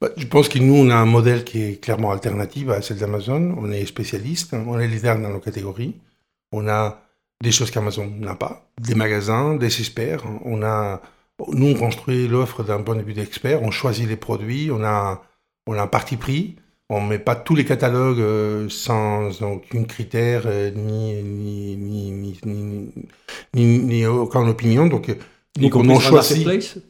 Bah, 0.00 0.10
Je 0.16 0.26
pense 0.26 0.48
que 0.48 0.58
nous, 0.58 0.74
on 0.74 0.90
a 0.90 0.96
un 0.96 1.06
modèle 1.06 1.44
qui 1.44 1.62
est 1.62 1.80
clairement 1.80 2.10
alternatif 2.10 2.68
à 2.68 2.82
celle 2.82 2.98
d'Amazon. 2.98 3.54
On 3.58 3.70
est 3.70 3.86
spécialiste, 3.86 4.52
on 4.54 4.78
est 4.78 4.88
leader 4.88 5.18
dans 5.18 5.30
nos 5.30 5.40
catégories. 5.40 5.94
On 6.52 6.68
a 6.68 7.02
des 7.42 7.52
choses 7.52 7.70
qu'Amazon 7.70 8.12
n'a 8.18 8.34
pas, 8.34 8.70
des 8.80 8.94
magasins, 8.94 9.54
des 9.54 9.80
experts. 9.80 10.24
On 10.44 10.62
a, 10.62 11.00
nous, 11.52 11.68
on 11.68 11.74
construit 11.74 12.28
l'offre 12.28 12.62
d'un 12.62 12.82
point 12.82 12.96
de 12.96 13.02
vue 13.02 13.14
d'expert, 13.14 13.62
on 13.62 13.70
choisit 13.70 14.08
les 14.08 14.16
produits, 14.16 14.70
on 14.70 14.84
a, 14.84 15.22
on 15.66 15.74
a 15.74 15.82
un 15.82 15.86
parti 15.86 16.16
pris, 16.16 16.56
on 16.90 17.00
met 17.00 17.18
pas 17.18 17.36
tous 17.36 17.54
les 17.54 17.64
catalogues 17.64 18.20
euh, 18.20 18.68
sans 18.68 19.42
aucun 19.42 19.84
critère, 19.84 20.42
euh, 20.46 20.70
ni, 20.70 21.22
ni, 21.22 21.76
ni, 21.76 22.36
ni, 22.44 22.92
ni, 23.54 23.78
ni, 23.78 24.06
aucune 24.06 24.48
opinion. 24.48 24.86
Donc, 24.86 25.16
donc 25.56 25.76
on, 25.76 26.00
choisit. 26.00 26.82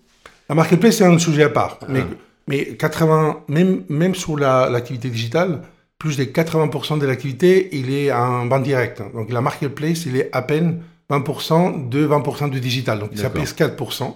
La 0.51 0.57
marketplace, 0.57 0.97
c'est 0.97 1.05
un 1.05 1.17
sujet 1.17 1.45
à 1.45 1.49
part. 1.49 1.79
Ah. 1.81 1.87
Mais, 1.89 2.03
mais 2.49 2.77
80, 2.77 3.45
même, 3.47 3.85
même 3.89 4.17
sur 4.17 4.37
l'activité 4.37 5.09
digitale, 5.09 5.63
plus 5.97 6.17
de 6.17 6.25
80% 6.25 6.99
de 6.99 7.07
l'activité, 7.07 7.69
il 7.71 7.93
est 7.93 8.11
en 8.11 8.49
vente 8.49 8.65
directe. 8.65 9.01
Donc 9.15 9.31
la 9.31 9.41
marketplace, 9.43 10.07
il 10.07 10.17
est 10.17 10.29
à 10.33 10.43
peine 10.43 10.83
20% 11.09 11.89
de 11.89 12.05
20% 12.05 12.51
du 12.51 12.59
digital. 12.59 12.99
Donc 12.99 13.11
ça 13.15 13.31
pèse 13.31 13.55
4%. 13.55 14.13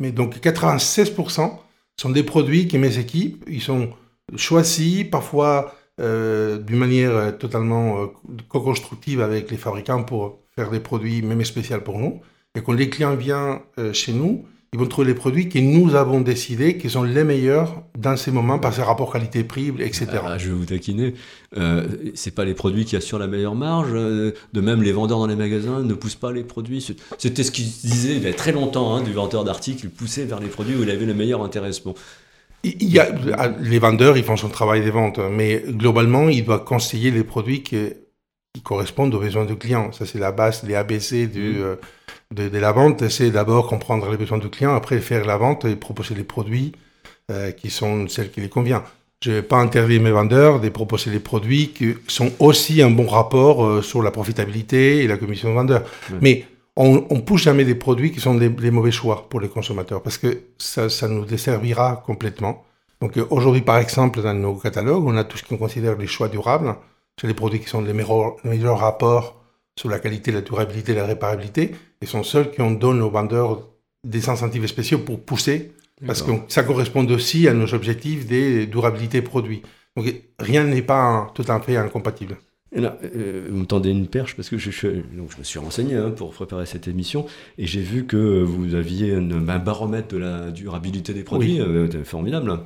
Mais 0.00 0.12
donc 0.12 0.36
96% 0.38 1.58
sont 2.00 2.10
des 2.10 2.22
produits 2.22 2.68
que 2.68 2.78
mes 2.78 2.98
équipes, 2.98 3.44
ils 3.46 3.60
sont 3.60 3.90
choisis, 4.34 5.04
parfois 5.04 5.74
d'une 5.98 6.78
manière 6.78 7.36
totalement 7.36 8.06
co-constructive 8.48 9.20
avec 9.20 9.50
les 9.50 9.58
fabricants 9.58 10.04
pour 10.04 10.38
faire 10.54 10.70
des 10.70 10.80
produits 10.80 11.20
même 11.20 11.44
spéciaux 11.44 11.82
pour 11.82 11.98
nous. 11.98 12.22
Et 12.54 12.62
quand 12.62 12.72
les 12.72 12.88
clients 12.88 13.14
viennent 13.14 13.58
chez 13.92 14.14
nous, 14.14 14.46
ils 14.72 14.78
vont 14.78 14.86
trouver 14.86 15.06
les 15.08 15.14
produits 15.14 15.48
que 15.48 15.58
nous 15.58 15.94
avons 15.94 16.20
décidé 16.20 16.76
qui 16.76 16.90
sont 16.90 17.02
les 17.02 17.24
meilleurs 17.24 17.82
dans 17.96 18.16
ces 18.16 18.30
moments 18.30 18.58
par 18.58 18.74
ces 18.74 18.82
rapports 18.82 19.12
qualité-prix, 19.12 19.72
etc. 19.78 20.06
Ah, 20.24 20.38
je 20.38 20.48
vais 20.48 20.54
vous 20.54 20.64
taquiner. 20.66 21.14
Euh, 21.56 21.86
c'est 22.14 22.34
pas 22.34 22.44
les 22.44 22.54
produits 22.54 22.84
qui 22.84 22.96
assurent 22.96 23.18
la 23.18 23.28
meilleure 23.28 23.54
marge. 23.54 23.90
Euh, 23.92 24.32
de 24.52 24.60
même, 24.60 24.82
les 24.82 24.92
vendeurs 24.92 25.18
dans 25.18 25.28
les 25.28 25.36
magasins 25.36 25.82
ne 25.82 25.94
poussent 25.94 26.16
pas 26.16 26.32
les 26.32 26.42
produits. 26.42 26.94
C'était 27.16 27.44
ce 27.44 27.50
qu'ils 27.52 27.64
disaient 27.64 28.16
il 28.16 28.22
y 28.22 28.26
a 28.26 28.34
très 28.34 28.52
longtemps, 28.52 28.94
hein, 28.94 29.02
du 29.02 29.12
vendeur 29.12 29.44
d'articles, 29.44 29.88
poussait 29.88 30.24
vers 30.24 30.40
les 30.40 30.48
produits 30.48 30.74
où 30.74 30.82
il 30.82 30.90
avait 30.90 31.06
le 31.06 31.14
meilleur 31.14 31.42
intéressement. 31.42 31.94
Il 32.64 32.90
y 32.92 32.98
a, 32.98 33.08
les 33.60 33.78
vendeurs, 33.78 34.18
ils 34.18 34.24
font 34.24 34.36
son 34.36 34.48
travail 34.48 34.82
des 34.82 34.90
ventes, 34.90 35.20
mais 35.30 35.62
globalement, 35.68 36.28
il 36.28 36.44
doit 36.44 36.58
conseiller 36.58 37.12
les 37.12 37.22
produits 37.22 37.62
qui, 37.62 37.78
correspondent 38.64 39.14
aux 39.14 39.20
besoins 39.20 39.44
du 39.44 39.54
client. 39.54 39.92
Ça, 39.92 40.06
c'est 40.06 40.18
la 40.18 40.32
base, 40.32 40.62
les 40.64 40.74
ABC 40.74 41.26
du, 41.26 41.58
mmh. 41.58 41.76
De, 42.34 42.58
la 42.58 42.72
vente, 42.72 43.08
c'est 43.08 43.30
d'abord 43.30 43.68
comprendre 43.68 44.10
les 44.10 44.16
besoins 44.16 44.38
du 44.38 44.48
client, 44.48 44.74
après 44.74 44.98
faire 45.00 45.24
la 45.24 45.36
vente 45.36 45.64
et 45.64 45.76
proposer 45.76 46.14
les 46.14 46.24
produits 46.24 46.72
euh, 47.30 47.52
qui 47.52 47.70
sont 47.70 48.08
celles 48.08 48.30
qui 48.30 48.40
les 48.40 48.48
convient. 48.48 48.82
Je 49.22 49.30
ne 49.30 49.36
vais 49.36 49.42
pas 49.42 49.56
interdire 49.56 50.02
mes 50.02 50.10
vendeurs 50.10 50.60
de 50.60 50.68
proposer 50.68 51.10
les 51.10 51.20
produits 51.20 51.68
qui 51.68 51.94
sont 52.08 52.32
aussi 52.38 52.82
un 52.82 52.90
bon 52.90 53.06
rapport 53.06 53.64
euh, 53.64 53.82
sur 53.82 54.02
la 54.02 54.10
profitabilité 54.10 55.02
et 55.02 55.06
la 55.06 55.16
commission 55.16 55.48
de 55.50 55.54
vendeur. 55.54 55.84
Mais 56.20 56.44
on 56.76 57.06
ne 57.10 57.20
pousse 57.20 57.42
jamais 57.42 57.64
des 57.64 57.74
produits 57.74 58.12
qui 58.12 58.20
sont 58.20 58.34
des, 58.34 58.70
mauvais 58.70 58.90
choix 58.90 59.26
pour 59.30 59.40
les 59.40 59.48
consommateurs 59.48 60.02
parce 60.02 60.18
que 60.18 60.42
ça, 60.58 60.90
ça 60.90 61.08
nous 61.08 61.24
desservira 61.24 62.02
complètement. 62.04 62.64
Donc 63.00 63.16
euh, 63.16 63.26
aujourd'hui, 63.30 63.62
par 63.62 63.78
exemple, 63.78 64.20
dans 64.20 64.34
nos 64.34 64.54
catalogues, 64.56 65.04
on 65.06 65.16
a 65.16 65.24
tout 65.24 65.38
ce 65.38 65.44
qu'on 65.44 65.56
considère 65.56 65.96
les 65.96 66.06
choix 66.06 66.28
durables. 66.28 66.74
C'est 67.18 67.26
les 67.26 67.34
produits 67.34 67.60
qui 67.60 67.68
sont 67.68 67.80
les 67.80 67.94
meilleurs, 67.94 68.36
les 68.44 68.50
meilleurs 68.50 68.78
rapports 68.78 69.45
sur 69.78 69.88
la 69.90 69.98
qualité, 69.98 70.32
la 70.32 70.40
durabilité, 70.40 70.94
la 70.94 71.06
réparabilité, 71.06 71.74
et 72.00 72.06
sont 72.06 72.22
ceux 72.22 72.44
qui 72.44 72.60
ont 72.60 72.70
donné 72.70 73.02
aux 73.02 73.10
vendeurs 73.10 73.68
des 74.04 74.28
incentives 74.28 74.66
spéciaux 74.66 75.00
pour 75.00 75.24
pousser, 75.24 75.72
parce 76.06 76.22
que 76.22 76.32
ça 76.48 76.62
correspond 76.62 77.06
aussi 77.08 77.48
à 77.48 77.54
nos 77.54 77.72
objectifs 77.74 78.26
des 78.26 78.66
durabilités 78.66 79.22
produits. 79.22 79.62
Donc 79.96 80.06
rien 80.38 80.64
n'est 80.64 80.82
pas 80.82 81.30
tout 81.34 81.44
à 81.48 81.60
fait 81.60 81.76
incompatible. 81.76 82.36
Euh, 82.76 83.46
vous 83.48 83.58
me 83.58 83.64
tendez 83.64 83.90
une 83.90 84.08
perche 84.08 84.34
parce 84.34 84.48
que 84.48 84.58
je, 84.58 84.70
donc 85.16 85.30
je 85.32 85.38
me 85.38 85.44
suis 85.44 85.58
renseigné 85.58 85.94
hein, 85.94 86.10
pour 86.10 86.32
préparer 86.32 86.66
cette 86.66 86.88
émission 86.88 87.26
et 87.58 87.66
j'ai 87.66 87.80
vu 87.80 88.06
que 88.06 88.42
vous 88.42 88.74
aviez 88.74 89.14
un 89.14 89.58
baromètre 89.58 90.08
de 90.08 90.18
la 90.18 90.50
durabilité 90.50 91.14
des 91.14 91.22
produits 91.22 91.60
euh, 91.60 91.88
formidable. 92.04 92.50
Hein. 92.50 92.62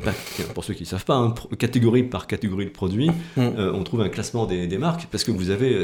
Pour 0.54 0.64
ceux 0.64 0.72
qui 0.72 0.84
ne 0.84 0.88
savent 0.88 1.04
pas, 1.04 1.16
hein, 1.16 1.34
catégorie 1.58 2.02
par 2.02 2.26
catégorie 2.26 2.64
de 2.64 2.70
produits, 2.70 3.10
mm. 3.10 3.40
euh, 3.40 3.72
on 3.74 3.84
trouve 3.84 4.00
un 4.00 4.08
classement 4.08 4.46
des, 4.46 4.78
marques 4.78 5.06
parce 5.10 5.24
que 5.24 5.30
vous 5.30 5.50
avez, 5.50 5.76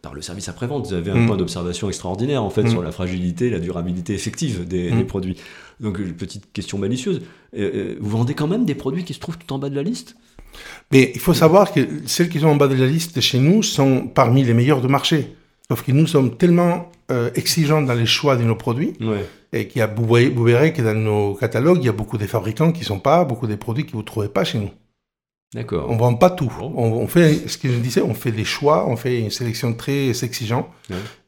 par 0.00 0.14
le 0.14 0.22
service 0.22 0.48
après-vente, 0.48 0.86
vous 0.86 0.94
avez 0.94 1.10
un 1.10 1.22
mm. 1.22 1.26
point 1.26 1.36
d'observation 1.36 1.88
extraordinaire 1.88 2.44
en 2.44 2.50
fait 2.50 2.62
mm. 2.62 2.70
sur 2.70 2.82
la 2.82 2.92
fragilité, 2.92 3.50
la 3.50 3.58
durabilité 3.58 4.14
effective 4.14 4.66
des, 4.66 4.90
des 4.90 5.04
produits. 5.04 5.36
Donc, 5.80 6.00
petite 6.14 6.52
question 6.52 6.78
malicieuse, 6.78 7.22
vous 7.52 8.08
vendez 8.08 8.34
quand 8.34 8.46
même 8.46 8.64
des 8.64 8.76
produits 8.76 9.04
qui 9.04 9.12
se 9.12 9.18
trouvent 9.18 9.38
tout 9.38 9.52
en 9.52 9.58
bas 9.58 9.68
de 9.68 9.74
la 9.74 9.82
liste? 9.82 10.16
Mais 10.92 11.12
il 11.14 11.20
faut 11.20 11.34
savoir 11.34 11.72
que 11.72 11.80
celles 12.06 12.28
qui 12.28 12.40
sont 12.40 12.48
en 12.48 12.56
bas 12.56 12.68
de 12.68 12.74
la 12.74 12.86
liste 12.86 13.20
chez 13.20 13.38
nous 13.38 13.62
sont 13.62 14.06
parmi 14.06 14.44
les 14.44 14.54
meilleures 14.54 14.80
de 14.80 14.88
marché. 14.88 15.34
Sauf 15.68 15.82
que 15.82 15.92
nous 15.92 16.06
sommes 16.06 16.36
tellement 16.36 16.90
euh, 17.10 17.30
exigeants 17.34 17.82
dans 17.82 17.94
les 17.94 18.06
choix 18.06 18.36
de 18.36 18.44
nos 18.44 18.54
produits 18.54 18.94
et 19.52 19.68
qu'il 19.68 19.80
y 19.80 19.82
a, 19.82 19.86
vous, 19.86 20.44
verrez 20.44 20.72
que 20.72 20.82
dans 20.82 20.94
nos 20.94 21.34
catalogues, 21.34 21.78
il 21.80 21.86
y 21.86 21.88
a 21.88 21.92
beaucoup 21.92 22.18
des 22.18 22.26
fabricants 22.26 22.72
qui 22.72 22.80
ne 22.80 22.86
sont 22.86 23.00
pas, 23.00 23.24
beaucoup 23.24 23.46
des 23.46 23.56
produits 23.56 23.86
que 23.86 23.92
vous 23.92 23.98
ne 23.98 24.04
trouvez 24.04 24.28
pas 24.28 24.44
chez 24.44 24.58
nous. 24.58 24.70
D'accord. 25.54 25.86
On 25.88 25.94
ne 25.94 25.98
vend 25.98 26.14
pas 26.14 26.30
tout. 26.30 26.52
On, 26.60 27.06
fait, 27.06 27.48
ce 27.48 27.56
que 27.56 27.68
je 27.68 27.78
disais, 27.78 28.02
on 28.02 28.14
fait 28.14 28.32
des 28.32 28.44
choix, 28.44 28.88
on 28.88 28.96
fait 28.96 29.20
une 29.20 29.30
sélection 29.30 29.72
très 29.72 30.10
exigeante. 30.24 30.68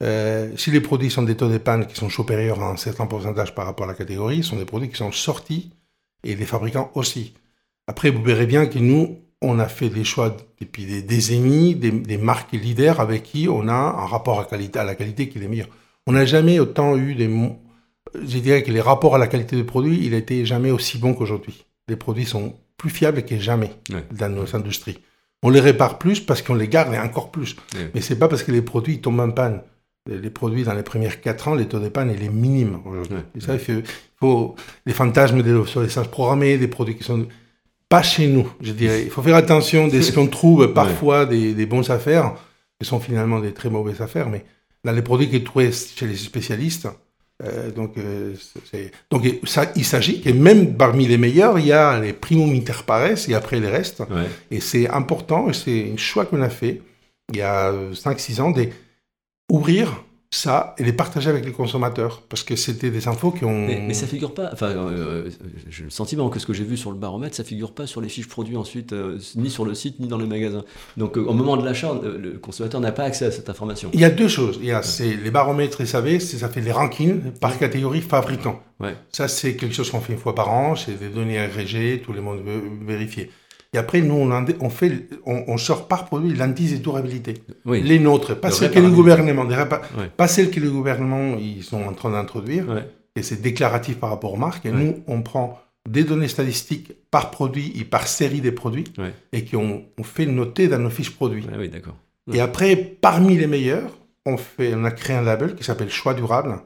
Euh, 0.02 0.50
si 0.56 0.70
les 0.70 0.80
produits 0.80 1.11
sont 1.11 1.23
des 1.23 1.37
taux 1.37 1.49
de 1.49 1.58
panne 1.58 1.87
qui 1.87 1.94
sont 1.94 2.11
supérieurs 2.11 2.61
à 2.61 2.70
un 2.70 2.76
certain 2.76 3.06
pourcentage 3.06 3.54
par 3.54 3.66
rapport 3.66 3.87
à 3.87 3.88
la 3.88 3.94
catégorie, 3.94 4.42
ce 4.42 4.50
sont 4.50 4.56
des 4.56 4.64
produits 4.64 4.88
qui 4.88 4.97
sont 4.97 5.12
sortis 5.12 5.70
et 6.25 6.35
les 6.35 6.44
fabricants 6.44 6.90
aussi. 6.94 7.35
Après, 7.88 8.11
vous 8.11 8.23
verrez 8.23 8.47
bien 8.47 8.66
que 8.66 8.78
nous, 8.78 9.18
on 9.40 9.59
a 9.59 9.66
fait 9.66 9.88
des 9.88 10.04
choix 10.04 10.37
depuis 10.61 10.85
des 10.85 11.02
décennies, 11.02 11.75
des, 11.75 12.18
marques 12.18 12.52
leaders 12.52 13.00
avec 13.00 13.23
qui 13.23 13.49
on 13.49 13.66
a 13.66 13.73
un 13.73 14.07
rapport 14.07 14.38
à, 14.38 14.45
qualité, 14.45 14.78
à 14.78 14.85
la 14.85 14.95
qualité 14.95 15.28
qui 15.28 15.42
est 15.42 15.49
meilleur. 15.49 15.68
On 16.07 16.12
n'a 16.12 16.26
jamais 16.26 16.61
autant 16.61 16.97
eu 16.97 17.14
des... 17.14 17.28
Je 18.14 18.38
dirais 18.38 18.62
que 18.62 18.71
les 18.71 18.80
rapports 18.80 19.14
à 19.14 19.18
la 19.18 19.26
qualité 19.26 19.57
des 19.57 19.64
produits, 19.64 20.00
il 20.04 20.11
n'était 20.11 20.45
jamais 20.45 20.71
aussi 20.71 20.99
bon 20.99 21.14
qu'aujourd'hui. 21.14 21.64
Les 21.88 21.97
produits 21.97 22.26
sont 22.26 22.54
plus 22.76 22.90
fiables 22.90 23.25
que 23.25 23.38
jamais 23.38 23.71
dans 24.12 24.28
nos 24.28 24.54
industries. 24.54 24.99
On 25.42 25.50
les 25.50 25.61
répare 25.61 25.99
plus 25.99 26.21
parce 26.21 26.42
qu'on 26.42 26.54
les 26.54 26.68
garde 26.68 26.92
et 26.95 26.99
encore 26.99 27.30
plus. 27.30 27.57
Mais 27.75 27.90
Mais 27.95 28.00
c'est 28.02 28.18
pas 28.18 28.28
parce 28.28 28.42
que 28.42 28.52
les 28.52 28.62
produits 28.62 29.00
tombent 29.00 29.21
en 29.21 29.30
panne. 29.30 29.62
Les, 30.07 30.30
produits 30.30 30.64
dans 30.64 30.73
les 30.73 30.83
premières 30.83 31.21
4 31.21 31.49
ans, 31.49 31.54
les 31.54 31.66
taux 31.66 31.80
de 31.80 31.88
panne, 31.88 32.11
il 32.11 32.23
est 32.23 32.30
minime 32.30 32.80
aujourd'hui. 32.87 33.18
ça, 33.40 33.54
il 33.54 33.85
faut, 34.16 34.54
les 34.87 34.95
fantasmes 34.95 35.42
des 35.42 35.52
obsolescences 35.52 36.09
programmées, 36.09 36.57
des 36.57 36.68
produits 36.68 36.97
qui 36.97 37.04
sont 37.04 37.26
pas 37.88 38.02
chez 38.02 38.26
nous, 38.26 38.50
je 38.61 38.73
dirais. 38.73 39.02
Il 39.02 39.11
faut 39.11 39.23
faire 39.23 39.37
attention 39.37 39.88
de 39.88 40.00
ce 40.00 40.12
qu'on 40.12 40.26
trouve 40.26 40.73
parfois 40.75 41.26
des, 41.26 41.54
des 41.54 41.66
bonnes 41.66 41.90
affaires, 41.90 42.35
qui 42.80 42.87
sont 42.87 43.00
finalement 43.00 43.40
des 43.40 43.52
très 43.52 43.71
mauvaises 43.71 44.00
affaires, 44.00 44.28
mais 44.28 44.45
dans 44.85 44.92
les 44.92 45.02
produits 45.02 45.30
que 45.30 45.37
trouvez 45.38 45.73
chez 45.73 46.07
les 46.07 46.16
spécialistes, 46.16 46.88
euh, 47.45 47.71
donc, 47.71 47.97
euh, 47.99 48.35
donc 49.11 49.26
ça, 49.45 49.71
il 49.76 49.85
s'agit 49.85 50.21
que 50.21 50.30
même 50.30 50.76
parmi 50.76 51.07
les 51.07 51.18
meilleurs, 51.18 51.59
il 51.59 51.66
y 51.66 51.73
a 51.73 52.00
les 52.00 52.12
primum 52.12 52.52
inter 52.52 52.83
pares 52.85 53.28
et 53.28 53.35
après 53.35 53.61
les 53.61 53.68
restes. 53.68 54.02
Et 54.50 54.61
c'est 54.61 54.88
important, 54.88 55.52
c'est 55.52 55.90
un 55.92 55.97
choix 55.97 56.25
qu'on 56.26 56.42
a 56.42 56.50
fait 56.50 56.83
il 57.33 57.38
y 57.38 57.42
a 57.42 57.73
5-6 57.92 58.40
ans 58.40 58.52
d'ouvrir 59.50 60.04
ça 60.30 60.75
et 60.76 60.85
les 60.85 60.92
partager 60.92 61.30
avec 61.30 61.44
les 61.47 61.52
consommateurs 61.52 62.23
parce 62.28 62.42
que 62.42 62.54
c'était 62.54 62.90
des 62.90 63.08
infos 63.08 63.30
qui 63.30 63.44
ont. 63.44 63.66
Mais, 63.66 63.94
ça 63.94 64.06
figure 64.06 64.35
pas. 64.35 64.50
Enfin, 64.52 64.66
euh, 64.66 65.30
j'ai 65.70 65.85
le 65.85 65.90
sentiment 65.90 66.28
que 66.28 66.38
ce 66.38 66.47
que 66.47 66.52
j'ai 66.52 66.64
vu 66.64 66.76
sur 66.76 66.90
le 66.90 66.99
baromètre, 66.99 67.35
ça 67.35 67.44
figure 67.44 67.73
pas 67.73 67.87
sur 67.87 68.02
les 68.02 68.11
fiches 68.11 68.28
produits 68.28 68.56
ensuite, 68.56 68.92
euh, 68.92 69.18
ni 69.37 69.49
sur 69.49 69.64
le 69.64 69.75
site 69.75 70.00
ni 70.00 70.06
dans 70.06 70.18
le 70.18 70.26
magasin. 70.26 70.64
Donc, 70.99 71.16
euh, 71.16 71.23
au 71.23 71.32
moment 71.32 71.56
de 71.56 71.64
l'achat, 71.64 71.99
le 72.02 72.38
consommateur 72.38 72.80
n'a 72.80 72.92
pas 72.92 73.04
accès 73.04 73.25
à 73.25 73.30
cette 73.30 73.49
information. 73.49 73.90
Il 73.94 74.00
y 74.00 74.04
a 74.04 74.11
deux 74.11 74.28
choses. 74.28 74.58
Il 74.61 74.66
y 74.66 74.73
a 74.73 74.82
c'est 74.82 75.16
les 75.16 75.30
baromètres 75.30 75.85
SAV, 75.85 76.18
ça 76.18 76.49
fait 76.49 76.61
les 76.61 76.73
rankings 76.73 77.32
par 77.40 77.58
catégorie 77.58 78.02
fabricant. 78.02 78.61
Ouais. 78.80 78.94
Ça, 79.12 79.28
c'est 79.28 79.56
quelque 79.56 79.75
chose 79.75 79.90
qu'on 79.90 80.00
fait 80.00 80.12
une 80.12 80.18
fois 80.18 80.35
par 80.35 80.50
an. 80.50 80.76
C'est 80.76 80.99
des 80.99 81.08
données 81.08 81.38
agrégées, 81.38 82.02
tout 82.04 82.12
le 82.12 82.20
monde 82.20 82.40
veut 82.44 82.62
vérifier. 82.87 83.30
Et 83.75 83.78
après, 83.78 84.00
nous, 84.00 84.14
on, 84.60 84.70
fait, 84.70 85.08
on, 85.26 85.58
sort 85.58 85.88
par 85.88 86.06
produit 86.06 86.34
l'indice 86.34 86.72
de 86.72 86.78
durabilité. 86.78 87.34
Les 87.66 87.98
nôtres, 87.98 88.34
pas 88.40 88.50
celles 88.50 88.70
que 88.70 88.78
le 88.78 88.90
gouvernement, 88.90 89.46
pas 90.16 90.28
celles 90.28 90.50
que 90.50 90.60
le 90.60 90.70
gouvernement 90.70 91.37
ils 91.38 91.62
sont 91.62 91.82
en 91.82 91.92
train 91.92 92.10
d'introduire. 92.10 92.64
Et 93.14 93.22
c'est 93.22 93.42
déclaratif 93.42 93.98
par 93.98 94.10
rapport 94.10 94.34
aux 94.34 94.38
marques. 94.38 94.64
Et 94.64 94.72
nous, 94.72 95.02
on 95.06 95.22
prend 95.22 95.60
des 95.88 96.04
données 96.04 96.28
statistiques 96.28 96.92
par 97.10 97.30
produit 97.30 97.72
et 97.78 97.84
par 97.84 98.06
série 98.06 98.40
des 98.40 98.52
produits 98.52 98.84
et 99.32 99.44
qu'on 99.44 99.84
on 99.98 100.02
fait 100.02 100.26
noter 100.26 100.68
dans 100.68 100.78
nos 100.78 100.90
fiches 100.90 101.14
produits. 101.14 101.46
oui, 101.58 101.68
d'accord. 101.68 101.96
Et 102.32 102.40
après, 102.40 102.76
parmi 102.76 103.37
les 103.37 103.46
meilleurs, 103.46 103.90
on, 104.26 104.37
fait, 104.37 104.75
on 104.75 104.84
a 104.84 104.90
créé 104.90 105.16
un 105.16 105.22
label 105.22 105.54
qui 105.54 105.64
s'appelle 105.64 105.88
Choix 105.90 106.14
durable. 106.14 106.58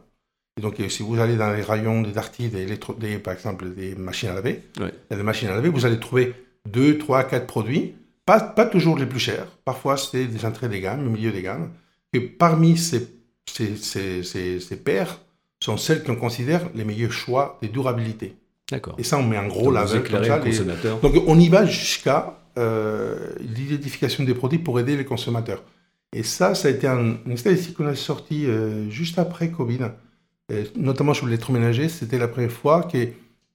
Et 0.58 0.60
donc, 0.60 0.74
si 0.88 1.02
vous 1.02 1.18
allez 1.18 1.36
dans 1.36 1.52
les 1.52 1.62
rayons 1.62 2.02
des 2.02 2.18
articles, 2.18 2.56
des, 2.98 3.18
par 3.18 3.34
exemple, 3.34 3.72
des 3.74 3.94
machines 3.94 4.28
à 4.28 4.34
laver, 4.34 4.60
des 5.10 5.22
machines 5.22 5.48
à 5.48 5.54
laver, 5.54 5.68
vous 5.68 5.86
allez 5.86 5.98
trouver 6.00 6.34
2, 6.70 6.98
3, 6.98 7.24
4 7.24 7.46
produits, 7.46 7.94
pas, 8.24 8.40
pas 8.40 8.66
toujours 8.66 8.96
les 8.96 9.06
plus 9.06 9.18
chers, 9.18 9.46
parfois 9.64 9.96
c'est 9.96 10.26
des 10.26 10.44
entrées 10.44 10.68
des 10.68 10.80
gammes, 10.80 11.06
au 11.06 11.10
milieu 11.10 11.32
des 11.32 11.42
gammes, 11.42 11.70
et 12.12 12.20
parmi 12.20 12.76
ces, 12.76 13.08
ces, 13.46 13.76
ces, 13.76 14.22
ces, 14.22 14.76
paires 14.76 15.20
sont 15.60 15.76
celles 15.76 16.02
qu'on 16.02 16.16
considère 16.16 16.68
les 16.74 16.84
meilleurs 16.84 17.12
choix 17.12 17.58
de 17.62 17.68
durabilité. 17.68 18.36
D'accord. 18.70 18.94
Et 18.98 19.02
ça, 19.02 19.18
on 19.18 19.22
met 19.22 19.36
un 19.36 19.48
gros 19.48 19.70
label 19.70 20.02
comme 20.02 20.24
ça. 20.24 20.40
Donc 21.02 21.14
on 21.26 21.38
y 21.38 21.48
va 21.48 21.66
jusqu'à 21.66 22.38
euh, 22.58 23.32
l'identification 23.40 24.24
des 24.24 24.34
produits 24.34 24.58
pour 24.58 24.78
aider 24.78 24.96
les 24.96 25.04
consommateurs. 25.04 25.62
Et 26.14 26.22
ça, 26.22 26.54
ça 26.54 26.68
a 26.68 26.70
été 26.70 26.86
un, 26.86 27.16
une 27.26 27.36
statistique 27.36 27.76
qu'on 27.76 27.86
a 27.86 27.94
sortie 27.94 28.46
euh, 28.46 28.88
juste 28.90 29.18
après 29.18 29.50
Covid, 29.50 29.78
notamment 30.76 31.14
sur 31.14 31.26
l'électroménager. 31.26 31.88
C'était 31.88 32.18
la 32.18 32.28
première 32.28 32.52
fois 32.52 32.82
que 32.82 33.08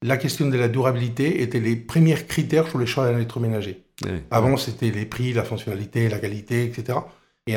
la 0.04 0.18
question 0.18 0.48
de 0.48 0.58
la 0.58 0.68
durabilité 0.68 1.42
était 1.42 1.60
les 1.60 1.75
premiers 1.75 2.16
critères 2.16 2.68
sur 2.68 2.80
les 2.80 2.86
choix 2.86 3.10
d'un 3.10 3.16
électroménager. 3.16 3.84
Avant, 4.30 4.58
c'était 4.58 4.92
les 4.92 5.06
prix, 5.06 5.34
la 5.34 5.44
fonctionnalité, 5.44 6.08
la 6.08 6.20
qualité, 6.20 6.66
etc. 6.66 7.00
Et, 7.48 7.56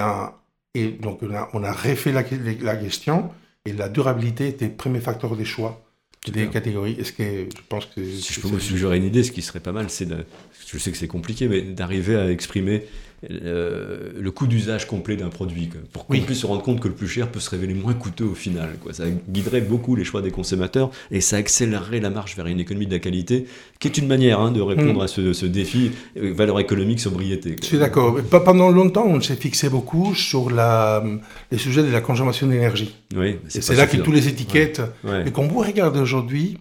et 0.74 0.88
donc, 0.88 1.22
on 1.22 1.34
a, 1.34 1.50
on 1.52 1.62
a 1.62 1.72
refait 1.72 2.12
la, 2.12 2.24
la, 2.62 2.76
question 2.76 3.30
et 3.66 3.72
la 3.72 3.88
durabilité 3.90 4.48
était 4.48 4.68
le 4.68 4.74
premier 4.74 5.00
facteur 5.00 5.36
des 5.36 5.44
choix 5.44 5.84
des 6.28 6.48
catégories. 6.48 6.96
Est-ce 6.98 7.12
que 7.12 7.22
je 7.24 7.62
pense 7.68 7.86
que 7.86 8.04
si 8.04 8.32
je 8.34 8.40
peux 8.40 8.48
vous 8.48 8.60
suggérer 8.60 8.96
une 8.96 9.04
idée, 9.04 9.22
ce 9.22 9.32
qui 9.32 9.42
serait 9.42 9.60
pas 9.60 9.72
mal, 9.72 9.90
c'est 9.90 10.08
je 10.66 10.78
sais 10.78 10.92
que 10.92 10.96
c'est 10.96 11.08
compliqué, 11.08 11.48
mais 11.48 11.62
d'arriver 11.62 12.16
à 12.16 12.30
exprimer 12.30 12.84
euh, 13.28 14.12
le 14.18 14.30
coût 14.30 14.46
d'usage 14.46 14.86
complet 14.86 15.16
d'un 15.16 15.28
produit, 15.28 15.68
pour 15.92 16.06
qu'on 16.06 16.18
puisse 16.20 16.40
se 16.40 16.46
rendre 16.46 16.62
compte 16.62 16.80
que 16.80 16.88
le 16.88 16.94
plus 16.94 17.08
cher 17.08 17.30
peut 17.30 17.40
se 17.40 17.50
révéler 17.50 17.74
moins 17.74 17.92
coûteux 17.92 18.24
au 18.24 18.34
final. 18.34 18.76
Quoi. 18.82 18.94
Ça 18.94 19.04
guiderait 19.28 19.60
beaucoup 19.60 19.94
les 19.94 20.04
choix 20.04 20.22
des 20.22 20.30
consommateurs 20.30 20.90
et 21.10 21.20
ça 21.20 21.36
accélérerait 21.36 22.00
la 22.00 22.08
marche 22.08 22.34
vers 22.34 22.46
une 22.46 22.60
économie 22.60 22.86
de 22.86 22.92
la 22.92 22.98
qualité, 22.98 23.46
qui 23.78 23.88
est 23.88 23.98
une 23.98 24.06
manière 24.06 24.40
hein, 24.40 24.52
de 24.52 24.60
répondre 24.62 25.00
mm. 25.00 25.02
à 25.02 25.08
ce, 25.08 25.46
défi 25.46 25.90
euh, 26.16 26.32
valeur 26.32 26.58
économique, 26.60 27.00
sobriété. 27.00 27.56
Je 27.60 27.66
suis 27.66 27.78
d'accord. 27.78 28.16
Pendant 28.22 28.70
longtemps, 28.70 29.06
on 29.06 29.20
s'est 29.20 29.36
fixé 29.36 29.68
beaucoup 29.68 30.14
sur 30.14 30.50
la, 30.50 31.04
les 31.50 31.58
sujets 31.58 31.82
de 31.82 31.90
la 31.90 32.00
consommation 32.00 32.46
d'énergie. 32.46 32.96
Oui, 33.14 33.36
c'est 33.48 33.76
là 33.76 33.86
que 33.86 33.98
tous 33.98 34.12
les 34.12 34.28
étiquettes, 34.28 34.80
et 35.26 35.30
quand 35.30 35.46
vous 35.46 35.58
regardez 35.58 36.00
aujourd'hui, 36.00 36.56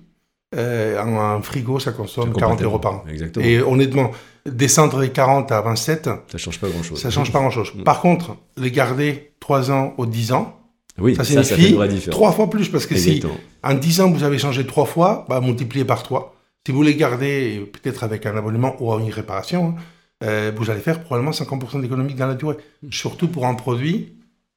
euh, 0.56 1.00
un, 1.00 1.42
frigo, 1.42 1.80
ça 1.80 1.92
consomme 1.92 2.34
40 2.34 2.62
euros 2.64 2.80
par 2.80 2.94
an. 2.94 3.04
Exactement. 3.08 3.46
Et 3.46 3.62
honnêtement, 3.62 4.12
descendre 4.50 5.00
les 5.00 5.10
40 5.10 5.52
à 5.52 5.62
27, 5.62 6.10
ça 6.32 6.38
change 6.38 6.60
pas 6.60 6.70
grand-chose. 6.70 7.02
Ça 7.02 7.10
change 7.10 7.32
pas 7.32 7.40
grand-chose. 7.40 7.72
Mm. 7.76 7.84
Par 7.84 8.02
contre, 8.02 8.38
les 8.58 8.72
garder 8.72 9.32
3 9.40 9.72
ans 9.72 9.94
ou 9.98 10.06
10 10.06 10.34
ans, 10.34 10.60
oui, 10.98 11.16
ça 11.16 11.24
signifie 11.24 11.78
3 12.10 12.32
fois 12.32 12.50
plus. 12.50 12.70
Parce 12.70 12.86
que 12.86 12.96
si 12.96 13.24
en 13.64 13.74
10 13.74 14.02
ans, 14.02 14.12
vous 14.12 14.24
avez 14.24 14.38
changé 14.38 14.66
3 14.66 14.86
fois, 14.86 15.26
bah, 15.30 15.42
multipliez 15.42 15.86
par 15.86 16.04
3. 16.04 16.36
Si 16.66 16.74
vous 16.74 16.84
les 16.84 16.96
gardez, 16.96 17.70
peut-être 17.72 18.04
avec 18.04 18.26
un 18.26 18.36
abonnement 18.36 18.76
ou 18.80 18.94
une 19.00 19.12
réparation, 19.12 19.76
euh, 20.24 20.52
vous 20.56 20.70
allez 20.70 20.82
faire 20.82 21.02
probablement 21.02 21.32
50% 21.32 21.82
d'économie 21.82 22.14
dans 22.14 22.28
la 22.28 22.36
durée. 22.36 22.58
Mm. 22.84 22.92
Surtout 22.92 23.28
pour 23.28 23.46
un 23.46 23.56
produit 23.56 24.14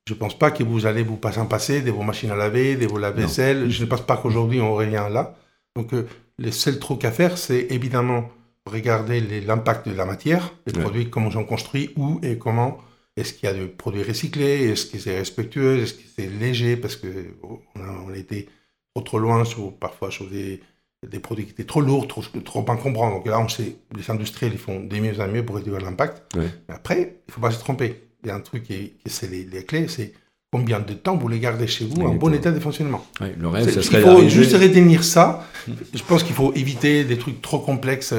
je 0.09 0.15
ne 0.15 0.19
pense 0.19 0.37
pas 0.37 0.51
que 0.51 0.65
vous 0.65 0.87
allez 0.87 1.03
vous 1.03 1.17
passer 1.17 1.39
en 1.39 1.47
passer 1.47 1.81
de 1.81 1.91
vos 1.91 2.03
machines 2.03 2.31
à 2.31 2.37
laver, 2.37 2.75
de 2.77 2.87
vos 2.87 2.99
lave-vaisselle. 2.99 3.71
Je 3.71 3.85
ne 3.85 3.89
pense 3.89 4.01
pas 4.01 4.17
qu'aujourd'hui 4.17 4.61
on 4.61 4.75
revient 4.75 5.07
là. 5.11 5.37
Donc, 5.77 5.95
euh, 5.95 6.07
le 6.39 6.51
seul 6.51 6.79
truc 6.79 7.05
à 7.05 7.13
faire, 7.13 7.39
c'est 7.39 7.69
évidemment 7.71 8.29
regarder 8.66 9.21
l'impact 9.40 9.88
de 9.88 9.95
la 9.95 10.04
matière, 10.04 10.54
les 10.66 10.73
produits, 10.73 11.11
comment 11.11 11.28
ils 11.28 11.33
sont 11.33 11.45
construits, 11.45 11.90
où 11.97 12.21
et 12.23 12.38
comment. 12.38 12.78
Est-ce 13.16 13.35
qu'il 13.35 13.49
y 13.49 13.52
a 13.52 13.54
des 13.54 13.66
produits 13.66 14.02
recyclés? 14.02 14.71
Est-ce 14.71 14.87
que 14.87 14.99
c'est 14.99 15.19
respectueux? 15.19 15.81
Est-ce 15.81 15.95
que 15.95 16.02
c'est 16.16 16.28
léger? 16.28 16.76
Parce 16.76 16.97
qu'on 16.97 17.09
a, 17.09 17.90
on 18.07 18.12
a 18.12 18.16
été 18.16 18.49
trop, 18.95 19.02
trop 19.02 19.19
loin, 19.19 19.45
sur, 19.45 19.76
parfois 19.76 20.11
sur 20.11 20.26
des, 20.31 20.62
des 21.07 21.19
produits 21.19 21.45
qui 21.45 21.50
étaient 21.50 21.64
trop 21.64 21.83
lourds, 21.83 22.09
trop, 22.09 22.23
trop 22.23 22.64
encombrants. 22.69 23.11
Donc 23.11 23.26
là, 23.26 23.38
on 23.38 23.49
sait, 23.49 23.76
les 23.95 24.11
industriels, 24.11 24.52
ils 24.52 24.59
font 24.59 24.81
des 24.81 25.00
mieux 25.00 25.21
en 25.21 25.28
mieux 25.28 25.45
pour 25.45 25.57
réduire 25.57 25.81
l'impact. 25.81 26.23
Mais 26.37 26.75
après, 26.75 27.00
il 27.00 27.28
ne 27.28 27.33
faut 27.33 27.40
pas 27.40 27.50
se 27.50 27.59
tromper. 27.59 28.02
Il 28.23 28.28
y 28.28 28.31
a 28.31 28.35
un 28.37 28.40
truc 28.40 28.62
qui, 28.62 28.95
c'est 29.04 29.31
les, 29.31 29.45
les 29.45 29.64
clés, 29.64 29.88
c'est 29.88 30.14
combien 30.52 30.80
de 30.80 30.92
temps 30.92 31.16
vous 31.16 31.28
les 31.28 31.38
gardez 31.38 31.66
chez 31.66 31.87
vous 31.87 32.02
en 32.02 32.14
bon 32.14 32.32
état 32.35 32.52
de 32.52 32.61
fonctionnement. 32.61 33.04
le 33.21 33.49
rêve, 33.49 33.71
ça 33.71 33.82
serait 33.82 34.00
Il 34.00 34.04
faut 34.04 34.28
juste 34.28 34.54
retenir 34.54 35.02
ça. 35.02 35.49
Je 35.66 36.02
pense 36.02 36.23
qu'il 36.23 36.35
faut 36.35 36.52
éviter 36.54 37.04
des 37.04 37.16
trucs 37.16 37.40
trop 37.40 37.59
complexes. 37.59 38.14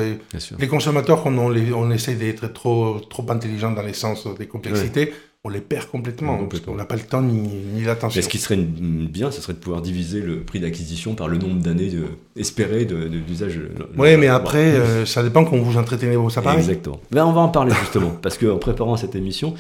Les 0.59 0.67
consommateurs, 0.67 1.21
quand 1.23 1.37
on, 1.37 1.49
les, 1.49 1.71
on 1.71 1.91
essaie 1.91 2.15
d'être 2.15 2.51
trop, 2.51 2.99
trop 2.99 3.25
intelligents 3.29 3.71
dans 3.71 3.83
les 3.83 3.93
sens 3.93 4.27
des 4.39 4.47
complexités, 4.47 5.13
on 5.43 5.49
les 5.49 5.61
perd 5.61 5.87
complètement. 5.89 6.39
On 6.67 6.75
n'a 6.75 6.85
pas 6.85 6.95
le 6.95 7.01
temps 7.01 7.21
ni, 7.21 7.49
ni 7.75 7.83
l'attention. 7.83 8.19
Ce 8.19 8.27
qui 8.29 8.39
serait 8.39 8.55
bien, 8.57 9.29
ce 9.29 9.39
serait 9.39 9.53
de 9.53 9.59
pouvoir 9.59 9.81
diviser 9.83 10.21
le 10.21 10.39
prix 10.39 10.59
d'acquisition 10.59 11.13
par 11.13 11.27
le 11.27 11.37
nombre 11.37 11.61
d'années 11.61 11.91
espérées 12.35 12.85
d'usage. 12.85 13.59
oui, 13.97 14.17
mais 14.17 14.27
après, 14.27 14.73
euh, 14.73 15.05
ça 15.05 15.21
dépend 15.21 15.45
quand 15.45 15.57
vous 15.57 15.77
entretenez 15.77 16.15
vos 16.15 16.35
appareils. 16.39 16.61
Exactement. 16.61 16.99
Mais 17.11 17.21
on 17.21 17.33
va 17.33 17.41
en 17.41 17.49
parler 17.49 17.73
justement, 17.79 18.11
parce 18.21 18.39
qu'en 18.39 18.57
préparant 18.57 18.97
cette 18.97 19.15
émission, 19.15 19.53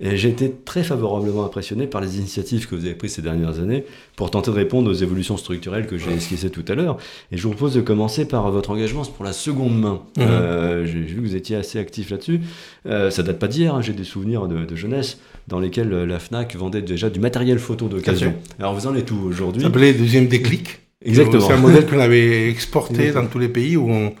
j'ai 0.00 0.28
été 0.28 0.52
très 0.64 0.82
favorablement 0.82 1.44
impressionné 1.44 1.86
par 1.86 2.00
les 2.00 2.18
initiatives 2.18 2.68
que 2.68 2.74
vous 2.74 2.84
avez 2.84 2.94
prises 2.94 3.14
ces 3.14 3.22
dernières 3.22 3.60
années 3.60 3.84
pour 4.16 4.30
tenter 4.30 4.50
de 4.50 4.56
répondre 4.56 4.90
aux 4.90 4.94
évolutions 4.94 5.36
structurelles 5.36 5.86
que 5.86 5.98
j'ai 5.98 6.12
esquissées 6.12 6.50
tout 6.50 6.64
à 6.68 6.74
l'heure. 6.74 6.96
Et 7.32 7.36
je 7.36 7.42
vous 7.42 7.50
propose 7.50 7.74
de 7.74 7.80
commencer 7.80 8.26
par 8.26 8.50
votre 8.50 8.70
engagement 8.70 9.02
pour 9.04 9.24
la 9.24 9.32
seconde 9.32 9.78
main. 9.78 10.02
Mmh. 10.16 10.20
Euh, 10.20 10.86
j'ai 10.86 11.00
vu 11.00 11.16
que 11.16 11.20
vous 11.20 11.36
étiez 11.36 11.56
assez 11.56 11.78
actif 11.78 12.10
là-dessus. 12.10 12.40
Euh, 12.86 13.10
ça 13.10 13.22
date 13.22 13.38
pas 13.38 13.48
d'hier, 13.48 13.74
hein, 13.74 13.82
j'ai 13.82 13.92
des 13.92 14.04
souvenirs 14.04 14.46
de, 14.48 14.74
jeunesse 14.74 15.18
dans 15.46 15.60
lesquels 15.60 15.90
la 15.90 16.18
FNAC 16.18 16.56
vendait 16.56 16.82
déjà 16.82 17.10
du 17.10 17.20
matériel 17.20 17.58
photo 17.58 17.86
d'occasion. 17.86 18.34
Alors 18.58 18.74
vous 18.74 18.86
en 18.86 18.94
êtes 18.94 19.10
où 19.10 19.18
aujourd'hui? 19.24 19.62
Ça 19.62 19.68
s'appelait 19.68 19.92
Deuxième 19.92 20.26
Déclic. 20.26 20.80
Exactement. 21.04 21.46
C'est 21.46 21.52
un 21.52 21.58
modèle 21.58 21.86
qu'on 21.86 22.00
avait 22.00 22.48
exporté 22.50 23.12
dans 23.12 23.26
tous 23.26 23.38
les 23.38 23.48
pays 23.48 23.76
où 23.76 23.90
on, 23.90 24.14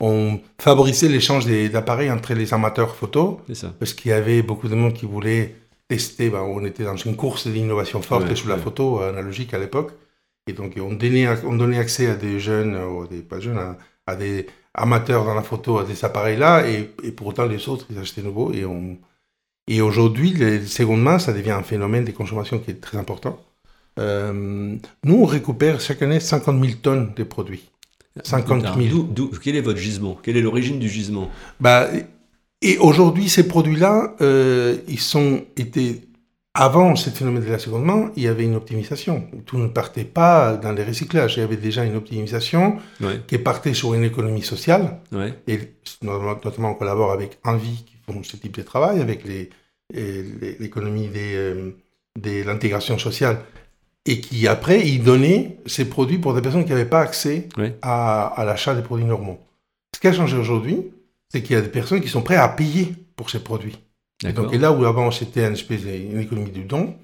on 0.00 0.40
favorisait 0.58 1.08
l'échange 1.08 1.46
d'appareils 1.46 2.10
entre 2.10 2.34
les 2.34 2.52
amateurs 2.54 2.96
photo. 2.96 3.40
Parce 3.78 3.92
qu'il 3.94 4.10
y 4.10 4.14
avait 4.14 4.42
beaucoup 4.42 4.68
de 4.68 4.74
monde 4.74 4.94
qui 4.94 5.06
voulait 5.06 5.54
tester. 5.88 6.30
Ben, 6.30 6.40
on 6.40 6.64
était 6.64 6.84
dans 6.84 6.96
une 6.96 7.16
course 7.16 7.46
d'innovation 7.46 8.00
forte 8.00 8.34
sur 8.34 8.48
la 8.48 8.56
photo 8.56 9.00
analogique 9.00 9.54
à 9.54 9.58
l'époque. 9.58 9.92
Et 10.46 10.52
donc, 10.52 10.74
on 10.80 10.94
donnait, 10.94 11.28
on 11.44 11.54
donnait 11.54 11.78
accès 11.78 12.06
à 12.08 12.14
des 12.14 12.40
jeunes, 12.40 12.76
ou 12.76 13.06
des, 13.06 13.20
pas 13.20 13.40
jeunes, 13.40 13.76
à, 14.06 14.16
des 14.16 14.46
amateurs 14.74 15.24
dans 15.24 15.34
la 15.34 15.42
photo, 15.42 15.78
à 15.78 15.84
des 15.84 16.04
appareils-là. 16.04 16.66
Et, 16.66 16.90
et, 17.04 17.12
pour 17.12 17.26
autant, 17.26 17.44
les 17.44 17.68
autres, 17.68 17.86
ils 17.90 17.98
achetaient 17.98 18.22
nouveau. 18.22 18.52
Et, 18.52 18.64
on... 18.64 18.96
et 19.68 19.82
aujourd'hui, 19.82 20.30
les 20.30 20.66
secondes 20.66 21.02
mains, 21.02 21.18
ça 21.18 21.32
devient 21.34 21.50
un 21.50 21.62
phénomène 21.62 22.04
de 22.04 22.10
consommation 22.12 22.58
qui 22.58 22.70
est 22.70 22.80
très 22.80 22.96
important. 22.96 23.38
Euh, 23.98 24.76
nous, 25.04 25.22
on 25.22 25.26
récupère 25.26 25.80
chaque 25.80 26.00
année 26.02 26.20
50 26.20 26.58
000 26.64 26.78
tonnes 26.82 27.12
de 27.14 27.22
produits. 27.22 27.70
50 28.22 28.64
000. 28.78 29.30
quel 29.42 29.56
est 29.56 29.60
votre 29.60 29.78
gisement? 29.78 30.18
Quelle 30.22 30.36
est 30.36 30.42
l'origine 30.42 30.78
du 30.78 30.88
gisement? 30.88 31.30
Bah, 31.60 31.88
Et 32.62 32.78
aujourd'hui, 32.78 33.28
ces 33.28 33.46
produits-là, 33.46 34.14
euh, 34.20 34.76
ils 34.88 35.00
sont 35.00 35.44
été 35.56 36.02
avant 36.54 36.96
ce 36.96 37.10
phénomène 37.10 37.44
de 37.44 37.50
la 37.50 37.60
seconde 37.60 37.84
main, 37.84 38.10
il 38.16 38.24
y 38.24 38.28
avait 38.28 38.44
une 38.44 38.56
optimisation. 38.56 39.28
Tout 39.46 39.58
ne 39.58 39.68
partait 39.68 40.04
pas 40.04 40.56
dans 40.56 40.72
les 40.72 40.82
recyclages. 40.82 41.36
Il 41.36 41.40
y 41.40 41.42
avait 41.44 41.56
déjà 41.56 41.84
une 41.84 41.94
optimisation 41.94 42.78
qui 43.28 43.38
partait 43.38 43.72
sur 43.72 43.94
une 43.94 44.02
économie 44.02 44.42
sociale. 44.42 44.98
Et 45.46 45.60
notamment, 46.02 46.70
on 46.72 46.74
collabore 46.74 47.12
avec 47.12 47.38
Envie 47.44 47.84
qui 47.84 47.96
font 48.04 48.22
ce 48.24 48.36
type 48.36 48.56
de 48.56 48.62
travail, 48.62 49.00
avec 49.00 49.24
l'économie 49.92 51.08
des, 51.08 51.34
euh, 51.34 51.70
de 52.18 52.42
l'intégration 52.44 52.98
sociale 52.98 53.38
et 54.06 54.20
qui 54.20 54.46
après, 54.48 54.86
il 54.86 55.02
donnait 55.02 55.58
ces 55.66 55.88
produits 55.88 56.18
pour 56.18 56.34
des 56.34 56.40
personnes 56.40 56.64
qui 56.64 56.70
n'avaient 56.70 56.84
pas 56.84 57.00
accès 57.00 57.48
à, 57.82 58.42
l'achat 58.46 58.74
des 58.74 58.82
produits 58.82 59.04
normaux. 59.04 59.38
Ce 59.94 60.00
qui 60.00 60.08
a 60.08 60.12
changé 60.12 60.36
aujourd'hui, 60.36 60.84
c'est 61.28 61.42
qu'il 61.42 61.54
y 61.54 61.58
a 61.58 61.62
des 61.62 61.68
personnes 61.68 62.00
qui 62.00 62.08
sont 62.08 62.22
prêtes 62.22 62.38
à 62.38 62.48
payer 62.48 62.94
pour 63.16 63.30
ces 63.30 63.40
produits. 63.40 63.78
Et, 64.26 64.32
donc, 64.32 64.52
et 64.52 64.58
là 64.58 64.72
où 64.72 64.84
avant 64.84 65.10
c'était 65.10 65.46
une 65.46 65.54
espèce 65.54 65.82
d'une 65.82 66.20
économie 66.20 66.50
du 66.50 66.64
don, 66.64 66.94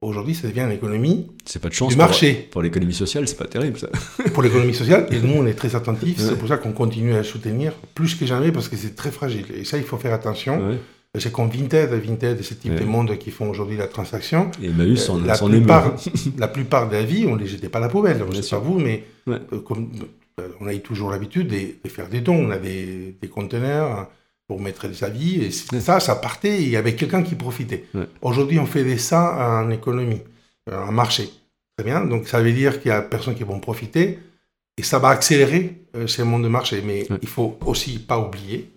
aujourd'hui 0.00 0.34
ça 0.34 0.48
devient 0.48 0.60
une 0.60 0.72
économie 0.72 1.30
c'est 1.44 1.60
pas 1.60 1.68
de 1.68 1.74
chance 1.74 1.90
du 1.90 1.96
marché. 1.96 2.48
Pour, 2.50 2.62
l'économie 2.62 2.94
sociale, 2.94 3.28
c'est 3.28 3.36
pas 3.36 3.46
terrible 3.46 3.78
ça. 3.78 3.88
pour 4.32 4.42
l'économie 4.42 4.74
sociale, 4.74 5.06
et 5.10 5.20
nous 5.20 5.34
on 5.34 5.46
est 5.46 5.54
très 5.54 5.74
attentifs, 5.74 6.18
c'est 6.18 6.38
pour 6.38 6.48
ça 6.48 6.56
qu'on 6.56 6.72
continue 6.72 7.14
à 7.14 7.24
soutenir 7.24 7.72
plus 7.94 8.14
que 8.14 8.24
jamais 8.24 8.52
parce 8.52 8.68
que 8.68 8.76
c'est 8.76 8.94
très 8.94 9.10
fragile. 9.10 9.46
Et 9.54 9.64
ça, 9.64 9.76
il 9.76 9.84
faut 9.84 9.98
faire 9.98 10.14
attention. 10.14 10.78
C'est 11.18 11.30
comme 11.30 11.50
Vinted, 11.50 11.92
Vinted, 11.92 12.42
ce 12.42 12.54
type 12.54 12.74
de 12.74 12.84
monde 12.84 13.18
qui 13.18 13.30
font 13.30 13.50
aujourd'hui 13.50 13.76
la 13.76 13.86
transaction. 13.86 14.50
Et 14.62 14.68
Emmaüs 14.68 15.10
euh, 15.10 15.20
la, 15.26 15.36
plupart, 15.36 15.94
la 16.38 16.48
plupart 16.48 16.88
des 16.88 16.96
avis, 16.96 17.26
on 17.26 17.36
ne 17.36 17.40
les 17.40 17.46
jetait 17.46 17.68
pas 17.68 17.78
à 17.78 17.82
la 17.82 17.90
poubelle. 17.90 18.24
Je 18.30 18.36
ne 18.36 18.40
sais 18.40 18.56
pas 18.56 18.62
vous, 18.62 18.78
mais 18.78 19.04
euh, 19.28 19.38
comme, 19.60 19.90
euh, 20.40 20.48
on 20.60 20.66
a 20.66 20.72
eu 20.72 20.80
toujours 20.80 21.10
l'habitude 21.10 21.48
de, 21.48 21.88
faire 21.90 22.08
des 22.08 22.22
dons. 22.22 22.46
On 22.46 22.50
avait 22.50 23.14
des 23.20 23.28
conteneurs 23.28 24.08
pour 24.48 24.58
mettre 24.58 24.88
des 24.88 25.04
avis. 25.04 25.44
Et 25.44 25.50
ça, 25.50 26.00
ça 26.00 26.16
partait 26.16 26.62
et 26.62 26.62
il 26.62 26.70
y 26.70 26.76
avait 26.76 26.94
quelqu'un 26.94 27.22
qui 27.22 27.34
profitait. 27.34 27.84
Aujourd'hui, 28.22 28.58
on 28.58 28.66
fait 28.66 28.82
des 28.82 28.96
ça 28.96 29.60
en 29.62 29.70
économie, 29.70 30.22
en 30.70 30.92
marché. 30.92 31.28
Très 31.76 31.84
bien. 31.84 32.06
Donc, 32.06 32.26
ça 32.26 32.40
veut 32.40 32.52
dire 32.52 32.80
qu'il 32.80 32.88
y 32.88 32.92
a 32.92 33.02
personnes 33.02 33.34
qui 33.34 33.44
vont 33.44 33.60
profiter. 33.60 34.18
Et 34.78 34.82
ça 34.82 34.98
va 34.98 35.10
accélérer 35.10 35.82
ce 36.06 36.22
monde 36.22 36.42
de 36.42 36.48
marché. 36.48 36.82
Mais 36.82 37.06
il 37.20 37.28
faut 37.28 37.58
aussi 37.66 37.98
pas 37.98 38.18
oublier 38.18 38.71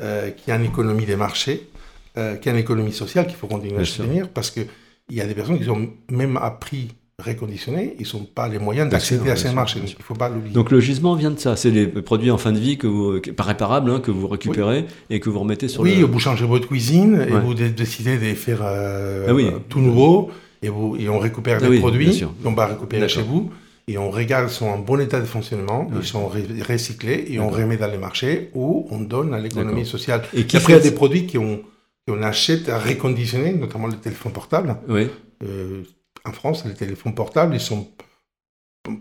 euh, 0.00 0.30
qui 0.30 0.50
a 0.50 0.56
une 0.56 0.64
économie 0.64 1.04
des 1.04 1.16
marchés, 1.16 1.68
euh, 2.16 2.36
qui 2.36 2.48
a 2.48 2.52
une 2.52 2.58
économie 2.58 2.92
sociale 2.92 3.26
qu'il 3.26 3.36
faut 3.36 3.46
continuer 3.46 3.80
à 3.80 3.84
soutenir, 3.84 4.28
parce 4.28 4.50
qu'il 4.50 4.66
y 5.10 5.20
a 5.20 5.26
des 5.26 5.34
personnes 5.34 5.60
qui 5.60 5.68
ont 5.68 5.90
même 6.10 6.36
appris 6.36 6.88
reconditionner, 7.18 7.94
ils 7.98 8.06
n'ont 8.14 8.24
pas 8.24 8.48
les 8.48 8.58
moyens 8.58 8.90
d'accéder 8.90 9.30
à 9.30 9.36
ces 9.36 9.52
marchés. 9.52 9.80
Donc, 9.80 9.90
il 9.96 10.02
faut 10.02 10.14
pas 10.14 10.28
l'oublier. 10.28 10.52
Donc, 10.52 10.70
le 10.70 10.80
gisement 10.80 11.14
vient 11.14 11.30
de 11.30 11.38
ça. 11.38 11.56
C'est 11.56 11.70
les 11.70 11.86
produits 11.86 12.30
en 12.30 12.38
fin 12.38 12.52
de 12.52 12.58
vie 12.58 12.78
que 12.78 12.86
vous, 12.86 13.20
pas 13.20 13.44
réparables, 13.44 13.90
hein, 13.90 14.00
que 14.00 14.10
vous 14.10 14.26
récupérez 14.28 14.86
et 15.10 15.20
que 15.20 15.30
vous 15.30 15.38
remettez 15.38 15.68
sur 15.68 15.82
oui, 15.82 16.02
vous 16.02 16.18
changez 16.18 16.44
votre 16.44 16.66
cuisine 16.66 17.26
et 17.28 17.32
vous 17.32 17.54
décidez 17.54 18.18
de 18.18 18.34
faire 18.34 18.60
euh, 18.62 19.52
ah 19.54 19.58
tout 19.68 19.80
nouveau 19.80 20.30
et, 20.62 20.68
vous, 20.68 20.96
et 20.96 21.08
on 21.08 21.18
récupère 21.18 21.58
ah 21.62 21.68
des 21.68 21.78
produits 21.78 22.24
qu'on 22.42 22.54
va 22.54 22.66
récupérer 22.66 23.08
chez 23.08 23.22
vous 23.22 23.50
et 23.92 23.98
on 23.98 24.10
regarde 24.10 24.48
sont 24.48 24.66
en 24.66 24.78
bon 24.78 25.00
état 25.00 25.20
de 25.20 25.26
fonctionnement, 25.26 25.88
ils 25.94 26.04
sont 26.04 26.28
recyclés 26.28 27.26
et 27.28 27.38
on 27.40 27.50
remet 27.50 27.76
dans 27.76 27.90
les 27.90 27.98
marchés 27.98 28.50
ou 28.54 28.86
on 28.90 29.00
donne 29.00 29.34
à 29.34 29.38
l'économie 29.38 29.86
sociale. 29.86 30.22
Et 30.34 30.46
après, 30.54 30.72
il 30.72 30.76
y 30.76 30.78
a 30.78 30.82
des 30.82 30.92
produits 30.92 31.26
qu'on 31.26 32.22
achète 32.22 32.68
à 32.68 32.78
reconditionner, 32.78 33.52
notamment 33.52 33.88
les 33.88 33.96
téléphones 33.96 34.32
portables. 34.32 34.76
Oui. 34.88 35.08
Euh, 35.44 35.82
en 36.24 36.32
France, 36.32 36.64
les 36.64 36.74
téléphones 36.74 37.14
portables, 37.14 37.54
ils 37.54 37.60
sont 37.60 37.88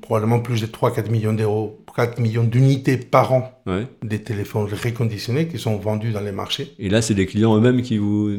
probablement 0.02 0.40
plus 0.40 0.62
de 0.62 0.68
3-4 0.68 1.10
millions 1.10 1.34
d'euros, 1.34 1.84
4 1.96 2.20
millions 2.20 2.44
d'unités 2.44 2.98
par 2.98 3.34
an 3.34 3.64
des 4.04 4.22
téléphones 4.22 4.68
reconditionnés 4.72 5.48
qui 5.48 5.58
sont 5.58 5.78
vendus 5.78 6.12
dans 6.12 6.22
les 6.22 6.32
marchés. 6.32 6.74
Et 6.78 6.90
là, 6.90 7.02
c'est 7.02 7.16
des 7.16 7.26
clients 7.26 7.56
eux-mêmes 7.56 7.82
qui 7.82 7.98
vous... 7.98 8.30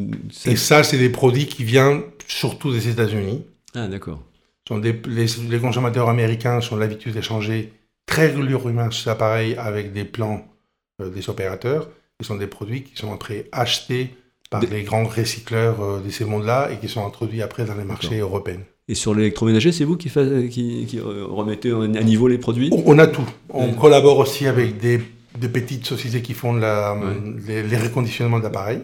Et 0.46 0.56
ça, 0.56 0.82
c'est 0.82 0.98
des 0.98 1.10
produits 1.10 1.46
qui 1.46 1.64
viennent 1.64 2.02
surtout 2.28 2.72
des 2.72 2.88
États-Unis. 2.88 3.44
Ah, 3.74 3.88
d'accord 3.88 4.22
sont 4.68 4.78
les, 4.78 5.58
consommateurs 5.60 6.08
américains 6.08 6.60
ont 6.70 6.76
l'habitude 6.76 7.14
d'échanger 7.14 7.72
très 8.06 8.28
régulièrement 8.28 8.90
ces 8.90 9.10
appareils 9.10 9.54
avec 9.56 9.92
des 9.92 10.04
plans 10.04 10.46
euh, 11.00 11.10
des 11.10 11.28
opérateurs. 11.28 11.88
Ce 12.20 12.26
sont 12.26 12.36
des 12.36 12.46
produits 12.46 12.84
qui 12.84 12.96
sont 12.96 13.12
après 13.12 13.46
achetés 13.52 14.14
par 14.50 14.60
les 14.60 14.82
grands 14.82 15.04
recycleurs 15.04 16.02
de 16.02 16.10
ces 16.10 16.24
mondes-là 16.26 16.70
et 16.70 16.76
qui 16.76 16.86
sont 16.86 17.04
introduits 17.06 17.42
après 17.42 17.64
dans 17.64 17.74
les 17.74 17.84
marchés 17.84 18.18
européens. 18.18 18.60
Et 18.86 18.94
sur 18.94 19.14
l'électroménager, 19.14 19.72
c'est 19.72 19.84
vous 19.84 19.96
qui, 19.96 20.10
qui, 20.10 20.86
qui, 20.86 21.00
remettez 21.00 21.70
à 21.70 22.02
niveau 22.02 22.28
les 22.28 22.38
produits? 22.38 22.70
On 22.84 22.98
a 22.98 23.06
tout. 23.06 23.26
On 23.48 23.72
collabore 23.72 24.18
aussi 24.18 24.46
avec 24.46 24.76
des, 24.78 24.98
petites 25.48 25.86
sociétés 25.86 26.20
qui 26.20 26.34
font 26.34 26.52
la, 26.52 26.96
les, 27.46 27.62
les, 27.62 27.76
reconditionnements 27.78 28.40
d'appareils. 28.40 28.80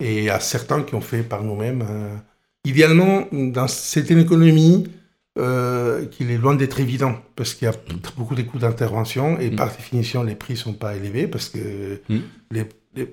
Et 0.00 0.28
à 0.28 0.38
certains 0.38 0.82
qui 0.82 0.94
ont 0.94 1.00
fait 1.00 1.22
par 1.22 1.42
nous-mêmes. 1.42 1.84
idéalement, 2.64 3.26
dans 3.32 3.68
cette 3.68 4.10
économie, 4.10 4.86
euh, 5.40 6.06
qu'il 6.06 6.30
est 6.30 6.36
loin 6.36 6.54
d'être 6.54 6.80
évident, 6.80 7.14
parce 7.34 7.54
qu'il 7.54 7.66
y 7.66 7.70
a 7.70 7.74
beaucoup 8.16 8.34
de 8.34 8.42
coûts 8.42 8.58
d'intervention, 8.58 9.38
et 9.40 9.50
mm. 9.50 9.56
par 9.56 9.74
définition, 9.74 10.22
les 10.22 10.34
prix 10.34 10.54
ne 10.54 10.58
sont 10.58 10.72
pas 10.72 10.94
élevés, 10.94 11.26
parce 11.26 11.48
que 11.48 12.00
mm. 12.08 12.62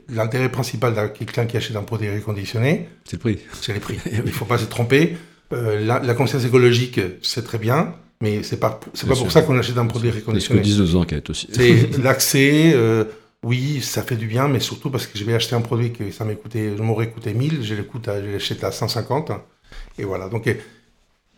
l'intérêt 0.10 0.52
principal 0.52 0.94
d'un 0.94 1.08
quelqu'un 1.08 1.46
qui 1.46 1.58
achète 1.58 1.76
un 1.76 1.84
produit 1.84 2.10
reconditionné, 2.10 2.90
c'est 3.06 3.14
le 3.14 3.20
prix. 3.20 3.40
C'est 3.62 3.74
les 3.74 3.80
prix. 3.80 3.98
Il 4.12 4.24
ne 4.24 4.32
faut 4.32 4.46
pas 4.46 4.58
se 4.58 4.66
tromper. 4.66 5.18
Euh, 5.54 5.86
la, 5.86 6.14
conscience 6.14 6.44
écologique, 6.44 7.00
c'est 7.22 7.44
très 7.44 7.58
bien, 7.58 7.96
mais 8.22 8.44
c'est 8.44 8.60
pas 8.60 8.80
c'est 8.94 9.08
pas 9.08 9.16
pour 9.16 9.32
ça 9.32 9.42
qu'on 9.42 9.58
achète 9.58 9.78
un 9.78 9.86
produit 9.86 10.12
reconditionné. 10.12 10.62
C'est 10.62 10.70
ce 10.70 10.78
que 10.78 10.82
disent 10.82 10.94
nos 10.94 11.00
enquêtes 11.00 11.30
aussi. 11.30 11.48
C'est 11.52 11.98
l'accès. 12.04 12.74
Euh, 12.76 13.06
oui, 13.44 13.82
ça 13.82 14.02
fait 14.02 14.18
du 14.18 14.28
bien, 14.28 14.48
mais 14.48 14.60
surtout 14.60 14.90
parce 14.90 15.08
que 15.08 15.18
je 15.18 15.24
vais 15.24 15.34
acheter 15.34 15.56
un 15.56 15.62
produit 15.62 15.94
que 15.94 16.12
ça 16.12 16.26
m'aurait 16.80 17.10
coûté 17.10 17.34
1000, 17.34 17.64
je 17.64 17.76
l'achète 18.34 18.64
à 18.64 18.72
150. 18.72 19.32
Et 20.00 20.04
voilà. 20.04 20.28
Donc, 20.28 20.48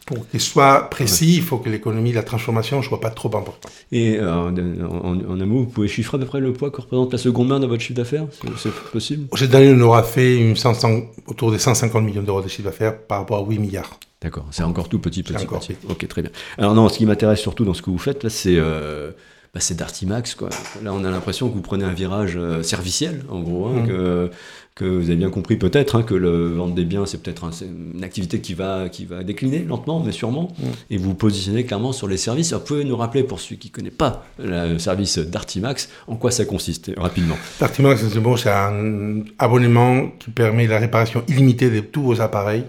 pour 0.05 0.27
qu'il 0.27 0.39
soit 0.39 0.89
précis, 0.89 1.35
il 1.35 1.43
faut 1.43 1.57
que 1.57 1.69
l'économie, 1.69 2.11
la 2.11 2.23
transformation 2.23 2.77
ne 2.77 2.83
soit 2.83 2.99
pas 2.99 3.11
trop 3.11 3.35
importante. 3.35 3.71
Et 3.91 4.17
euh, 4.17 4.33
en, 4.33 4.57
un 4.57 5.45
mot, 5.45 5.59
vous 5.59 5.65
pouvez 5.65 5.87
chiffrer 5.87 6.17
à 6.17 6.19
peu 6.19 6.25
près 6.25 6.39
le 6.39 6.51
poids 6.53 6.71
que 6.71 6.81
représente 6.81 7.11
la 7.11 7.19
seconde 7.19 7.49
main 7.49 7.59
dans 7.59 7.67
votre 7.67 7.81
chiffre 7.81 7.97
d'affaires? 7.97 8.25
C'est 8.57 8.73
possible? 8.91 9.27
Cette 9.37 9.53
année, 9.53 9.71
on 9.71 9.81
aura 9.81 10.03
fait 10.03 10.37
une 10.37 10.55
500, 10.55 11.01
autour 11.27 11.51
des 11.51 11.59
150 11.59 12.03
millions 12.03 12.23
d'euros 12.23 12.41
de 12.41 12.47
chiffre 12.47 12.63
d'affaires 12.63 12.97
par 12.97 13.19
rapport 13.19 13.45
à 13.45 13.47
8 13.47 13.59
milliards. 13.59 13.99
D'accord, 14.21 14.45
c'est 14.51 14.63
encore 14.63 14.89
tout 14.89 14.99
petit, 14.99 15.23
petit, 15.23 15.45
petit. 15.45 15.75
Ok, 15.87 16.07
très 16.07 16.21
bien. 16.21 16.31
Alors 16.57 16.75
non, 16.75 16.89
ce 16.89 16.97
qui 16.97 17.05
m'intéresse 17.05 17.39
surtout 17.39 17.63
dans 17.63 17.73
ce 17.73 17.81
que 17.81 17.89
vous 17.89 17.99
faites, 17.99 18.23
là, 18.23 18.29
c'est... 18.29 18.55
Euh, 18.57 19.11
bah, 19.53 19.59
c'est 19.59 19.75
Dartimax. 19.75 20.35
Quoi. 20.35 20.49
Là, 20.83 20.93
on 20.93 21.03
a 21.03 21.09
l'impression 21.09 21.49
que 21.49 21.55
vous 21.55 21.61
prenez 21.61 21.83
un 21.83 21.93
virage 21.93 22.33
euh, 22.35 22.61
serviciel, 22.63 23.23
en 23.29 23.41
gros, 23.41 23.67
hein, 23.67 23.81
mmh. 23.81 23.87
que, 23.87 24.31
que 24.75 24.85
vous 24.85 25.09
avez 25.09 25.17
bien 25.17 25.29
compris 25.29 25.57
peut-être 25.57 25.95
hein, 25.97 26.03
que 26.03 26.13
le 26.13 26.53
vendre 26.53 26.73
des 26.73 26.85
biens, 26.85 27.05
c'est 27.05 27.21
peut-être 27.21 27.49
une 27.63 28.03
activité 28.03 28.39
qui 28.39 28.53
va, 28.53 28.87
qui 28.87 29.05
va 29.05 29.23
décliner 29.23 29.59
lentement, 29.59 29.99
mais 29.99 30.13
sûrement. 30.13 30.53
Mm. 30.57 30.63
Et 30.91 30.97
vous 30.97 31.09
vous 31.09 31.15
positionnez 31.15 31.65
clairement 31.65 31.91
sur 31.91 32.07
les 32.07 32.15
services. 32.15 32.53
vous 32.53 32.59
pouvez 32.59 32.85
nous 32.85 32.95
rappeler, 32.95 33.23
pour 33.23 33.41
ceux 33.41 33.55
qui 33.55 33.67
ne 33.67 33.73
connaissent 33.73 33.93
pas 33.93 34.25
le 34.39 34.79
service 34.79 35.17
d'Artimax, 35.17 35.89
en 36.07 36.15
quoi 36.15 36.31
ça 36.31 36.45
consiste 36.45 36.91
rapidement? 36.95 37.35
Artimax, 37.59 38.05
c'est 38.37 38.49
un 38.49 39.23
abonnement 39.37 40.07
qui 40.17 40.31
permet 40.31 40.65
la 40.65 40.79
réparation 40.79 41.23
illimitée 41.27 41.69
de 41.69 41.81
tous 41.81 42.01
vos 42.01 42.21
appareils 42.21 42.63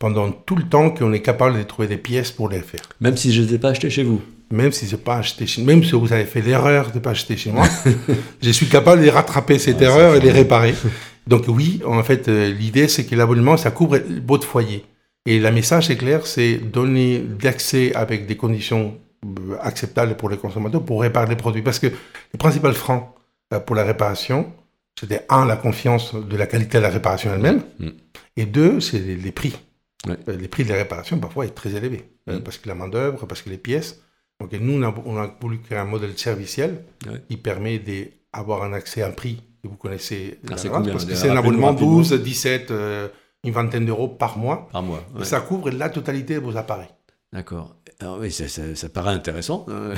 pendant 0.00 0.32
tout 0.32 0.56
le 0.56 0.64
temps 0.64 0.90
qu'on 0.90 1.12
est 1.12 1.22
capable 1.22 1.56
de 1.56 1.62
trouver 1.62 1.86
des 1.86 1.96
pièces 1.96 2.32
pour 2.32 2.48
les 2.48 2.58
faire. 2.58 2.80
Même 3.00 3.16
si 3.16 3.32
je 3.32 3.40
ne 3.40 3.46
les 3.46 3.54
ai 3.54 3.58
pas 3.58 3.68
achetées 3.68 3.88
chez 3.88 4.02
vous 4.02 4.20
même 4.52 4.70
si 4.70 4.94
pas 4.96 5.16
acheté 5.16 5.46
chez 5.46 5.62
même 5.62 5.82
si 5.82 5.92
vous 5.92 6.12
avez 6.12 6.26
fait 6.26 6.42
l'erreur 6.42 6.92
de 6.92 6.98
pas 6.98 7.10
acheter 7.10 7.36
chez 7.36 7.50
moi, 7.50 7.66
je 8.42 8.50
suis 8.50 8.68
capable 8.68 9.02
de 9.02 9.08
rattraper 9.08 9.58
cette 9.58 9.80
erreur 9.80 10.14
et 10.14 10.20
de 10.20 10.24
les 10.24 10.30
réparer. 10.30 10.74
Donc 11.26 11.44
oui, 11.48 11.80
en 11.86 12.02
fait, 12.02 12.28
euh, 12.28 12.52
l'idée, 12.52 12.86
c'est 12.86 13.06
que 13.06 13.14
l'abonnement, 13.14 13.56
ça 13.56 13.70
couvre 13.70 13.98
votre 14.26 14.46
foyer. 14.46 14.84
Et 15.24 15.38
le 15.38 15.50
message 15.50 15.88
est 15.90 15.96
clair, 15.96 16.26
c'est 16.26 16.56
donner 16.56 17.20
d'accès 17.20 17.94
avec 17.94 18.26
des 18.26 18.36
conditions 18.36 18.98
euh, 19.24 19.56
acceptables 19.60 20.16
pour 20.16 20.28
les 20.28 20.36
consommateurs 20.36 20.84
pour 20.84 21.00
réparer 21.00 21.28
les 21.28 21.36
produits. 21.36 21.62
Parce 21.62 21.78
que 21.78 21.86
le 21.86 22.38
principal 22.38 22.74
frein 22.74 23.08
euh, 23.54 23.60
pour 23.60 23.74
la 23.76 23.84
réparation, 23.84 24.52
c'était 24.98 25.24
un, 25.30 25.46
la 25.46 25.56
confiance 25.56 26.14
de 26.14 26.36
la 26.36 26.46
qualité 26.46 26.78
de 26.78 26.82
la 26.82 26.90
réparation 26.90 27.32
elle-même, 27.32 27.62
mm. 27.78 27.88
et 28.36 28.44
deux, 28.44 28.80
c'est 28.80 28.98
les, 28.98 29.32
prix. 29.32 29.54
Les 30.26 30.48
prix 30.48 30.64
de 30.64 30.68
la 30.68 30.76
réparation, 30.76 31.18
parfois, 31.18 31.46
est 31.46 31.54
très 31.54 31.74
élevé. 31.74 32.04
Mm. 32.26 32.40
Parce 32.40 32.58
que 32.58 32.68
la 32.68 32.74
main-d'œuvre, 32.74 33.26
parce 33.26 33.40
que 33.40 33.48
les 33.48 33.58
pièces. 33.58 34.02
Donc 34.42 34.60
nous, 34.60 34.82
on 34.82 35.16
a, 35.16 35.36
voulu 35.40 35.60
créer 35.60 35.78
un 35.78 35.84
modèle 35.84 36.18
serviciel 36.18 36.84
qui 37.28 37.36
permet 37.36 37.78
d'avoir 37.78 38.64
un 38.64 38.72
accès 38.72 39.02
à 39.02 39.08
un 39.08 39.12
prix 39.12 39.42
vous 39.68 39.76
connaissez 39.76 40.38
ah, 40.50 40.56
c'est 40.56 40.68
Parce 40.68 41.04
que 41.04 41.14
c'est 41.14 41.28
un 41.28 41.36
abonnement 41.36 41.72
12, 41.72 42.14
17, 42.14 42.70
euh, 42.70 43.08
une 43.44 43.52
vingtaine 43.52 43.86
d'euros 43.86 44.08
par 44.08 44.38
mois. 44.38 44.68
Par 44.72 44.82
mois. 44.82 45.04
Et 45.20 45.24
ça 45.24 45.40
couvre 45.40 45.70
la 45.70 45.88
totalité 45.88 46.34
de 46.34 46.40
vos 46.40 46.56
appareils. 46.56 46.90
D'accord. 47.32 47.76
Alors 48.00 48.18
oui, 48.18 48.30
ça, 48.30 48.48
ça, 48.48 48.88
paraît 48.88 49.14
intéressant. 49.14 49.66
Hein. 49.68 49.94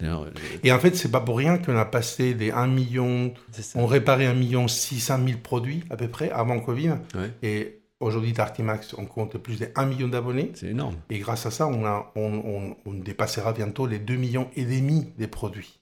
Et 0.62 0.72
en 0.72 0.78
fait, 0.78 0.94
c'est 0.96 1.10
pas 1.10 1.20
pour 1.20 1.36
rien 1.36 1.58
qu'on 1.58 1.76
a 1.76 1.84
passé 1.84 2.32
des 2.32 2.52
1 2.52 2.68
million, 2.68 3.34
on 3.74 3.86
réparait 3.86 4.26
1 4.26 4.34
million 4.34 4.68
600 4.68 5.18
000 5.26 5.38
produits 5.42 5.82
à 5.90 5.96
peu 5.96 6.08
près 6.08 6.30
avant 6.30 6.60
Covid. 6.60 6.94
Et 7.42 7.77
aujourd'hui, 8.00 8.32
Tartimax, 8.32 8.94
on 8.98 9.06
compte 9.06 9.38
plus 9.38 9.58
de 9.58 9.68
1 9.74 9.86
million 9.86 10.08
d'abonnés. 10.08 10.52
C'est 10.54 10.68
énorme. 10.68 10.96
Et 11.10 11.18
grâce 11.18 11.46
à 11.46 11.50
ça, 11.50 11.66
on, 11.66 11.84
a, 11.84 12.12
on, 12.16 12.32
on, 12.44 12.76
on 12.86 12.94
dépassera 12.94 13.52
bientôt 13.52 13.86
les 13.86 13.98
2 13.98 14.16
millions 14.16 14.48
et 14.56 14.64
demi 14.64 15.12
des 15.18 15.26
produits 15.26 15.78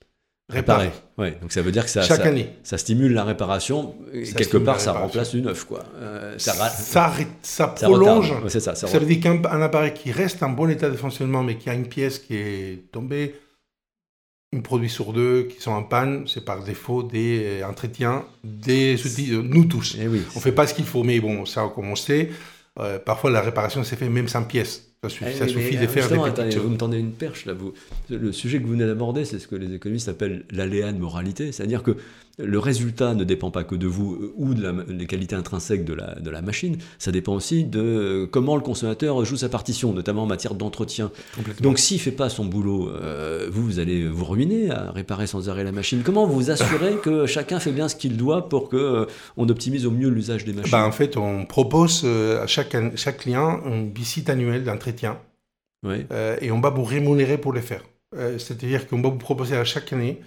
réparer. 0.49 0.91
Ouais, 1.17 1.37
donc 1.41 1.51
ça 1.51 1.61
veut 1.61 1.71
dire 1.71 1.83
que 1.83 1.89
ça, 1.89 2.01
Chaque 2.01 2.21
ça, 2.21 2.27
année. 2.27 2.49
ça 2.63 2.77
stimule 2.77 3.13
la 3.13 3.23
réparation. 3.23 3.95
quelque 4.35 4.57
part, 4.57 4.79
ça 4.79 4.93
remplace 4.93 5.31
du 5.31 5.41
neuf. 5.41 5.65
Quoi. 5.65 5.83
Euh, 5.95 6.35
ça, 6.37 6.53
ça, 6.53 7.11
ça, 7.41 7.67
prolonge. 7.67 8.33
ça, 8.47 8.59
ça, 8.59 8.75
ça, 8.75 8.99
veut 8.99 9.05
dire 9.05 9.19
qu'un 9.19 9.61
appareil 9.61 9.93
qui 9.93 10.11
reste 10.11 10.41
en 10.43 10.49
bon 10.49 10.69
état 10.69 10.89
de 10.89 10.95
fonctionnement, 10.95 11.43
mais 11.43 11.57
qui 11.57 11.69
a 11.69 11.73
une 11.73 11.87
pièce 11.87 12.19
qui 12.19 12.35
est 12.35 12.91
tombée, 12.91 13.35
une 14.53 14.63
produit 14.63 14.89
sur 14.89 15.13
deux 15.13 15.43
qui 15.43 15.61
sont 15.61 15.71
en 15.71 15.83
panne, 15.83 16.25
c'est 16.27 16.45
par 16.45 16.63
défaut 16.63 17.03
des 17.03 17.61
euh, 17.61 17.67
entretiens, 17.67 18.25
des 18.43 18.95
outils, 19.05 19.33
euh, 19.33 19.41
nous 19.41 19.65
tous. 19.65 19.97
Eh 19.99 20.07
oui, 20.07 20.23
on 20.35 20.39
ne 20.39 20.43
fait 20.43 20.51
pas 20.51 20.67
ce 20.67 20.73
qu'il 20.73 20.85
faut, 20.85 21.03
mais 21.03 21.19
bon, 21.19 21.45
ça, 21.45 21.71
comme 21.73 21.89
on 21.89 21.95
sait, 21.95 22.29
parfois 23.05 23.31
la 23.31 23.41
réparation 23.41 23.83
s'est 23.83 23.95
faite 23.95 24.11
même 24.11 24.27
sans 24.27 24.43
pièce. 24.43 24.91
Ça 25.03 25.09
suffit, 25.09 25.25
eh 25.43 25.47
suffit 25.47 25.77
de 25.77 25.85
faire 25.85 26.09
des 26.09 26.17
petites 26.31 26.57
Vous 26.57 26.69
me 26.69 26.77
tendez 26.77 26.97
une 26.97 27.11
perche 27.11 27.45
là. 27.45 27.53
Vous, 27.53 27.73
le 28.09 28.31
sujet 28.31 28.57
que 28.57 28.63
vous 28.63 28.71
venez 28.71 28.87
d'aborder, 28.87 29.25
c'est 29.25 29.37
ce 29.37 29.47
que 29.47 29.55
les 29.55 29.75
économistes 29.75 30.09
appellent 30.09 30.43
l'aléa 30.49 30.91
de 30.91 30.97
moralité. 30.97 31.51
C'est-à-dire 31.51 31.83
que 31.83 31.97
le 32.39 32.59
résultat 32.59 33.15
ne 33.15 33.23
dépend 33.23 33.49
pas 33.49 33.63
que 33.63 33.75
de 33.75 33.87
vous 33.87 34.13
euh, 34.13 34.33
ou 34.37 34.53
de 34.53 34.61
la, 34.61 34.71
des 34.71 35.07
qualités 35.07 35.35
intrinsèques 35.35 35.83
de 35.85 35.93
la, 35.93 36.15
de 36.15 36.29
la 36.29 36.41
machine, 36.41 36.77
ça 36.99 37.11
dépend 37.11 37.33
aussi 37.33 37.63
de 37.63 37.79
euh, 37.79 38.27
comment 38.27 38.55
le 38.55 38.61
consommateur 38.61 39.25
joue 39.25 39.37
sa 39.37 39.49
partition, 39.49 39.91
notamment 39.91 40.23
en 40.23 40.27
matière 40.27 40.53
d'entretien. 40.53 41.11
Donc 41.61 41.79
s'il 41.79 41.97
ne 41.97 42.01
fait 42.01 42.11
pas 42.11 42.29
son 42.29 42.45
boulot, 42.45 42.89
euh, 42.89 43.47
vous, 43.51 43.63
vous 43.63 43.79
allez 43.79 44.07
vous 44.07 44.25
ruiner 44.25 44.69
à 44.69 44.91
réparer 44.91 45.25
sans 45.25 45.49
arrêt 45.49 45.63
la 45.63 45.71
machine. 45.71 46.01
Comment 46.05 46.27
vous 46.27 46.51
assurez 46.51 46.97
que 47.03 47.25
chacun 47.25 47.59
fait 47.59 47.71
bien 47.71 47.89
ce 47.89 47.95
qu'il 47.95 48.17
doit 48.17 48.49
pour 48.49 48.69
qu'on 48.69 49.07
on 49.35 49.49
optimise 49.49 49.87
au 49.87 49.91
mieux 49.91 50.09
l'usage 50.09 50.45
des 50.45 50.53
machines? 50.53 50.71
Bah, 50.71 50.85
En 50.85 50.91
fait, 50.91 51.17
on 51.17 51.45
propose 51.45 52.05
à 52.05 52.45
chaque, 52.45 52.75
chaque 52.95 53.17
client 53.17 53.61
une 53.65 53.91
visite 53.91 54.29
annuelle 54.29 54.63
d'entretien. 54.87 55.19
et 56.41 56.51
on 56.51 56.59
va 56.59 56.69
vous 56.69 56.83
rémunérer 56.83 57.37
pour 57.37 57.53
le 57.53 57.61
faire. 57.61 57.83
C'est-à-dire 58.13 58.87
qu'on 58.87 59.01
va 59.01 59.09
vous 59.09 59.17
proposer 59.17 59.55
à 59.55 59.63
chaque 59.63 59.93
année 59.93 60.21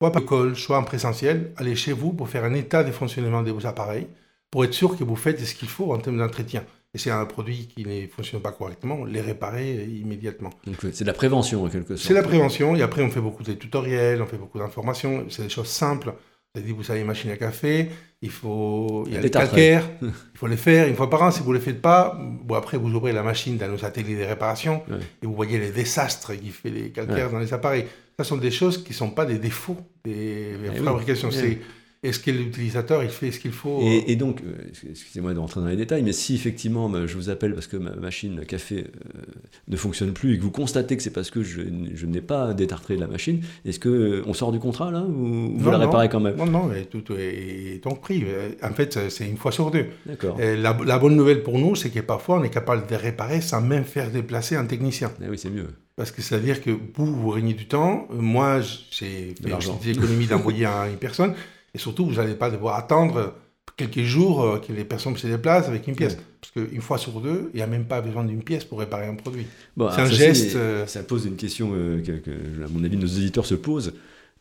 soit 0.00 0.10
par 0.10 0.22
école, 0.22 0.56
soit 0.56 0.78
en 0.78 0.82
présentiel, 0.82 1.52
allez 1.56 1.76
chez 1.76 1.92
vous 1.92 2.12
pour 2.12 2.28
faire 2.28 2.44
un 2.44 2.54
état 2.54 2.82
de 2.82 2.90
fonctionnement 2.90 3.42
de 3.42 3.52
vos 3.52 3.66
appareils, 3.66 4.08
pour 4.50 4.64
être 4.64 4.74
sûr 4.74 4.96
que 4.96 5.04
vous 5.04 5.14
faites 5.14 5.38
ce 5.38 5.54
qu'il 5.54 5.68
faut 5.68 5.92
en 5.92 5.98
termes 5.98 6.18
d'entretien. 6.18 6.64
Et 6.94 6.98
c'est 6.98 7.10
un 7.10 7.24
produit 7.24 7.68
qui 7.68 7.86
ne 7.86 8.06
fonctionne 8.08 8.42
pas 8.42 8.52
correctement, 8.52 9.04
les 9.04 9.20
réparer 9.20 9.84
immédiatement. 9.84 10.50
Donc 10.66 10.76
c'est 10.92 11.04
de 11.04 11.06
la 11.06 11.14
prévention 11.14 11.64
en 11.64 11.68
quelque 11.68 11.96
sorte. 11.96 12.08
C'est 12.08 12.14
la 12.14 12.22
prévention, 12.22 12.74
et 12.74 12.82
après 12.82 13.02
on 13.02 13.10
fait 13.10 13.20
beaucoup 13.20 13.44
de 13.44 13.52
tutoriels, 13.52 14.20
on 14.20 14.26
fait 14.26 14.36
beaucoup 14.36 14.58
d'informations, 14.58 15.24
c'est 15.30 15.44
des 15.44 15.48
choses 15.48 15.68
simples. 15.68 16.14
C'est-à-dire, 16.54 16.76
vous 16.76 16.82
savez, 16.82 17.02
machine 17.02 17.30
à 17.30 17.38
café, 17.38 17.88
il 18.20 18.30
faut, 18.30 19.04
il 19.06 19.14
y 19.14 19.16
a 19.16 19.20
des 19.22 19.30
calcaires, 19.30 19.88
il 20.02 20.10
faut 20.34 20.46
les 20.46 20.58
faire 20.58 20.86
une 20.86 20.94
fois 20.94 21.08
par 21.08 21.22
an. 21.22 21.30
Si 21.30 21.42
vous 21.42 21.50
ne 21.50 21.56
les 21.56 21.64
faites 21.64 21.80
pas, 21.80 22.14
bon, 22.20 22.56
après, 22.56 22.76
vous 22.76 22.92
ouvrez 22.92 23.12
la 23.12 23.22
machine 23.22 23.56
dans 23.56 23.68
nos 23.68 23.82
ateliers 23.86 24.16
de 24.16 24.24
réparation 24.24 24.82
et 25.22 25.26
vous 25.26 25.34
voyez 25.34 25.58
les 25.58 25.70
désastres 25.70 26.34
qui 26.38 26.50
fait 26.50 26.68
les 26.68 26.90
calcaires 26.90 27.30
dans 27.30 27.38
les 27.38 27.54
appareils. 27.54 27.86
Ce 28.18 28.24
sont 28.24 28.36
des 28.36 28.50
choses 28.50 28.84
qui 28.84 28.90
ne 28.90 28.96
sont 28.96 29.10
pas 29.10 29.24
des 29.24 29.38
défauts 29.38 29.78
des 30.04 30.54
eh 30.62 30.82
fabrications. 30.82 31.30
C'est 31.30 31.58
est-ce 32.02 32.18
que 32.18 32.32
l'utilisateur 32.32 33.04
il 33.04 33.10
fait 33.10 33.30
ce 33.30 33.38
qu'il 33.38 33.52
faut 33.52 33.80
et, 33.80 34.16
donc, 34.16 34.40
euh, 34.42 34.90
excusez-moi 34.90 35.34
de 35.34 35.38
rentrer 35.38 35.60
dans 35.60 35.68
les 35.68 35.76
détails, 35.76 36.02
mais 36.02 36.12
si 36.12 36.34
effectivement 36.34 36.88
bah, 36.88 37.06
je 37.06 37.14
vous 37.14 37.30
appelle 37.30 37.54
parce 37.54 37.68
que 37.68 37.76
ma 37.76 37.94
machine 37.94 38.44
café 38.44 38.78
euh, 38.78 39.20
ne 39.68 39.76
fonctionne 39.76 40.12
plus 40.12 40.34
et 40.34 40.38
que 40.38 40.42
vous 40.42 40.50
constatez 40.50 40.96
que 40.96 41.02
c'est 41.02 41.12
parce 41.12 41.30
que 41.30 41.44
je, 41.44 41.60
n'ai 41.60 42.20
pas 42.20 42.54
détartré 42.54 42.96
la 42.96 43.06
machine, 43.06 43.42
est-ce 43.64 43.78
que 43.78 43.88
euh, 43.88 44.22
on 44.26 44.34
sort 44.34 44.50
du 44.50 44.58
contrat 44.58 44.90
là 44.90 45.02
ou 45.02 45.56
vous 45.56 45.70
la 45.70 45.78
réparez 45.78 46.08
quand 46.08 46.18
même? 46.18 46.36
Non, 46.36 46.46
non, 46.46 46.70
tout 46.90 47.04
est 47.16 47.80
donc 47.84 48.00
pris. 48.00 48.24
En 48.62 48.72
fait, 48.72 48.98
c'est 49.08 49.28
une 49.28 49.36
fois 49.36 49.52
sur 49.52 49.70
deux. 49.70 49.86
D'accord. 50.04 50.36
La, 50.38 50.76
la, 50.84 50.98
bonne 50.98 51.14
nouvelle 51.14 51.44
pour 51.44 51.58
nous, 51.58 51.76
c'est 51.76 51.90
que 51.90 52.00
parfois 52.00 52.40
on 52.40 52.42
est 52.42 52.50
capable 52.50 52.86
de 52.88 52.96
réparer 52.96 53.40
sans 53.40 53.60
même 53.60 53.84
faire 53.84 54.10
déplacer 54.10 54.56
un 54.56 54.64
technicien. 54.64 55.12
Eh 55.24 55.28
oui, 55.28 55.38
c'est 55.38 55.50
mieux. 55.50 55.68
Parce 55.94 56.10
que 56.10 56.22
c'est-à-dire 56.22 56.62
que 56.62 56.70
vous, 56.70 57.06
vous 57.06 57.30
régnez 57.30 57.54
du 57.54 57.66
temps. 57.66 58.08
Moi, 58.10 58.60
j'ai 58.90 59.34
fait 59.40 59.82
des 59.82 59.90
économies 59.90 60.26
d'envoyer 60.26 60.64
à 60.64 60.88
une 60.88 60.96
personne. 60.96 61.34
Et 61.74 61.78
surtout, 61.78 62.06
vous 62.06 62.14
n'allez 62.14 62.34
pas 62.34 62.50
devoir 62.50 62.76
attendre 62.76 63.34
quelques 63.76 64.02
jours 64.02 64.42
euh, 64.42 64.58
que 64.58 64.72
les 64.72 64.84
personnes 64.84 65.16
se 65.16 65.26
déplacent 65.26 65.68
avec 65.68 65.86
une 65.88 65.96
pièce. 65.96 66.18
Parce 66.42 66.66
qu'une 66.66 66.80
fois 66.80 66.98
sur 66.98 67.20
deux, 67.20 67.50
il 67.54 67.58
n'y 67.58 67.62
a 67.62 67.68
même 67.68 67.84
pas 67.84 68.00
besoin 68.00 68.24
d'une 68.24 68.42
pièce 68.42 68.64
pour 68.64 68.80
réparer 68.80 69.06
un 69.06 69.14
produit. 69.14 69.46
c'est 69.78 69.84
un 69.84 70.06
geste. 70.06 70.56
Euh, 70.56 70.86
ça 70.88 71.04
pose 71.04 71.24
une 71.24 71.36
question 71.36 71.70
euh, 71.72 72.02
que, 72.02 72.64
à 72.64 72.68
mon 72.68 72.82
avis, 72.82 72.96
nos 72.96 73.06
éditeurs 73.06 73.46
se 73.46 73.54
posent. 73.54 73.92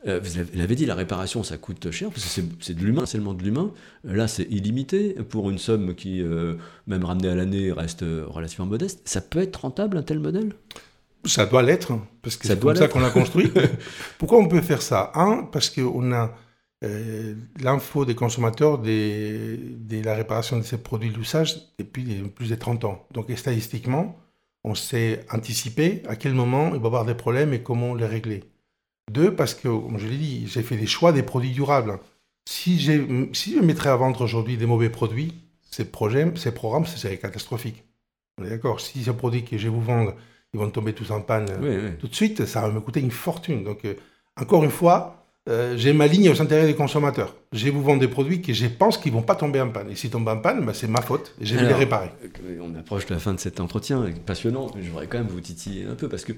Euh, 0.08 0.20
vous 0.20 0.40
l'avez 0.56 0.74
dit, 0.74 0.88
la 0.88 0.96
réparation, 0.96 1.44
ça 1.44 1.58
coûte 1.58 1.92
cher, 1.92 2.10
parce 2.10 2.26
que 2.26 2.42
c'est 2.60 2.74
de 2.74 2.84
l'humain, 2.84 3.06
seulement 3.06 3.36
de 3.36 3.44
l'humain. 3.44 3.72
Là, 4.04 4.28
c'est 4.28 4.48
illimité, 4.50 5.14
pour 5.30 5.52
une 5.52 5.60
somme 5.60 5.94
qui, 5.94 6.24
même 6.88 7.06
ramenée 7.06 7.28
à 7.28 7.36
l'année, 7.36 7.72
reste 7.72 8.02
relativement 8.02 8.66
modeste. 8.66 9.02
Ça 9.06 9.22
peut 9.22 9.40
être 9.40 9.58
rentable, 9.58 9.98
un 9.98 10.02
tel 10.02 10.18
modèle? 10.18 10.54
Ça 11.26 11.46
doit 11.46 11.62
l'être, 11.62 11.92
parce 12.24 12.36
que 12.36 12.48
c'est 12.48 12.60
comme 12.60 12.76
ça 12.76 12.88
qu'on 12.88 13.04
a 13.04 13.12
construit. 13.12 13.52
Pourquoi 14.18 14.40
on 14.40 14.48
peut 14.48 14.62
faire 14.62 14.82
ça? 14.82 15.12
Un, 15.14 15.44
parce 15.44 15.70
qu'on 15.70 16.12
a 16.14 16.36
l'info 16.82 18.06
des 18.06 18.16
consommateurs 18.16 18.80
de 18.80 20.04
la 20.04 20.16
réparation 20.16 20.58
de 20.58 20.64
ces 20.64 20.78
produits 20.78 21.12
d'usage 21.12 21.56
depuis 21.78 22.24
plus 22.36 22.50
de 22.50 22.56
30 22.56 22.86
ans. 22.86 23.06
Donc, 23.12 23.32
statistiquement, 23.36 24.18
on 24.64 24.76
sait 24.76 25.26
anticiper 25.32 26.04
à 26.08 26.16
quel 26.16 26.34
moment 26.34 26.74
il 26.74 26.80
va 26.80 26.84
y 26.84 26.86
avoir 26.86 27.06
des 27.06 27.16
problèmes 27.16 27.54
et 27.54 27.62
comment 27.62 27.96
les 27.96 28.06
régler. 28.06 28.44
Deux, 29.12 29.36
parce 29.36 29.54
que, 29.54 29.68
comme 29.68 29.98
je 29.98 30.08
l'ai 30.08 30.18
dit, 30.18 30.48
j'ai 30.48 30.64
fait 30.64 30.78
des 30.78 30.88
choix 30.88 31.12
des 31.12 31.24
produits 31.24 31.52
durables. 31.52 32.00
Si, 32.48 32.80
si 33.34 33.56
je 33.56 33.60
mettrais 33.60 33.90
à 33.90 33.96
vendre 33.96 34.22
aujourd'hui 34.22 34.58
des 34.58 34.66
mauvais 34.66 34.90
produits, 34.90 35.34
ces, 35.70 35.86
projets, 35.86 36.32
ces 36.36 36.54
programmes, 36.54 36.86
ce 36.86 36.98
serait 36.98 37.18
catastrophique. 37.18 37.84
On 38.38 38.46
est 38.46 38.50
d'accord 38.50 38.80
Si 38.82 39.04
ces 39.04 39.14
produits 39.14 39.44
que 39.44 39.58
je 39.58 39.64
vais 39.64 39.74
vous 39.74 39.82
vendre, 39.82 40.16
ils 40.54 40.60
vont 40.60 40.70
tomber 40.70 40.94
tous 40.94 41.12
en 41.12 41.22
panne 41.22 41.48
tout 42.00 42.08
de 42.08 42.16
suite, 42.16 42.46
ça 42.46 42.62
va 42.62 42.70
me 42.72 42.82
coûter 42.82 43.00
une 43.00 43.12
fortune. 43.12 43.64
Donc, 43.64 43.86
euh, 43.86 43.96
encore 44.40 44.64
une 44.64 44.72
fois, 44.72 45.21
euh, 45.50 45.76
j'ai 45.78 45.94
ma 45.94 46.08
ligne 46.08 46.30
aux 46.30 46.42
intérêts 46.42 46.68
des 46.68 46.76
consommateurs. 46.76 47.36
Je 47.52 47.70
vous 47.70 47.82
vendre 47.82 48.00
des 48.00 48.08
produits 48.08 48.42
que 48.42 48.54
je 48.54 48.68
pense 48.68 48.98
qu'ils 48.98 49.12
ne 49.12 49.18
vont 49.18 49.24
pas 49.24 49.36
tomber 49.36 49.60
en 49.62 49.70
panne. 49.70 49.90
Et 49.90 49.96
s'ils 49.96 50.10
tombent 50.10 50.28
en 50.28 50.38
panne, 50.38 50.66
ben, 50.66 50.74
c'est 50.74 50.88
ma 50.88 51.02
faute 51.02 51.34
et 51.42 51.46
je 51.46 51.56
vais 51.56 51.68
les 51.68 51.74
réparer. 51.74 52.12
Euh, 52.44 52.60
on 52.62 52.76
approche 52.78 53.06
de 53.06 53.14
la 53.14 53.20
fin 53.20 53.34
de 53.34 53.40
cet 53.40 53.60
entretien, 53.60 54.06
passionnant, 54.26 54.72
mais 54.76 54.84
je 54.84 54.90
voudrais 54.90 55.08
quand 55.08 55.18
même 55.18 55.28
vous 55.28 55.42
titiller 55.42 55.86
un 55.86 55.96
peu 55.96 56.10
parce 56.10 56.26
que 56.26 56.34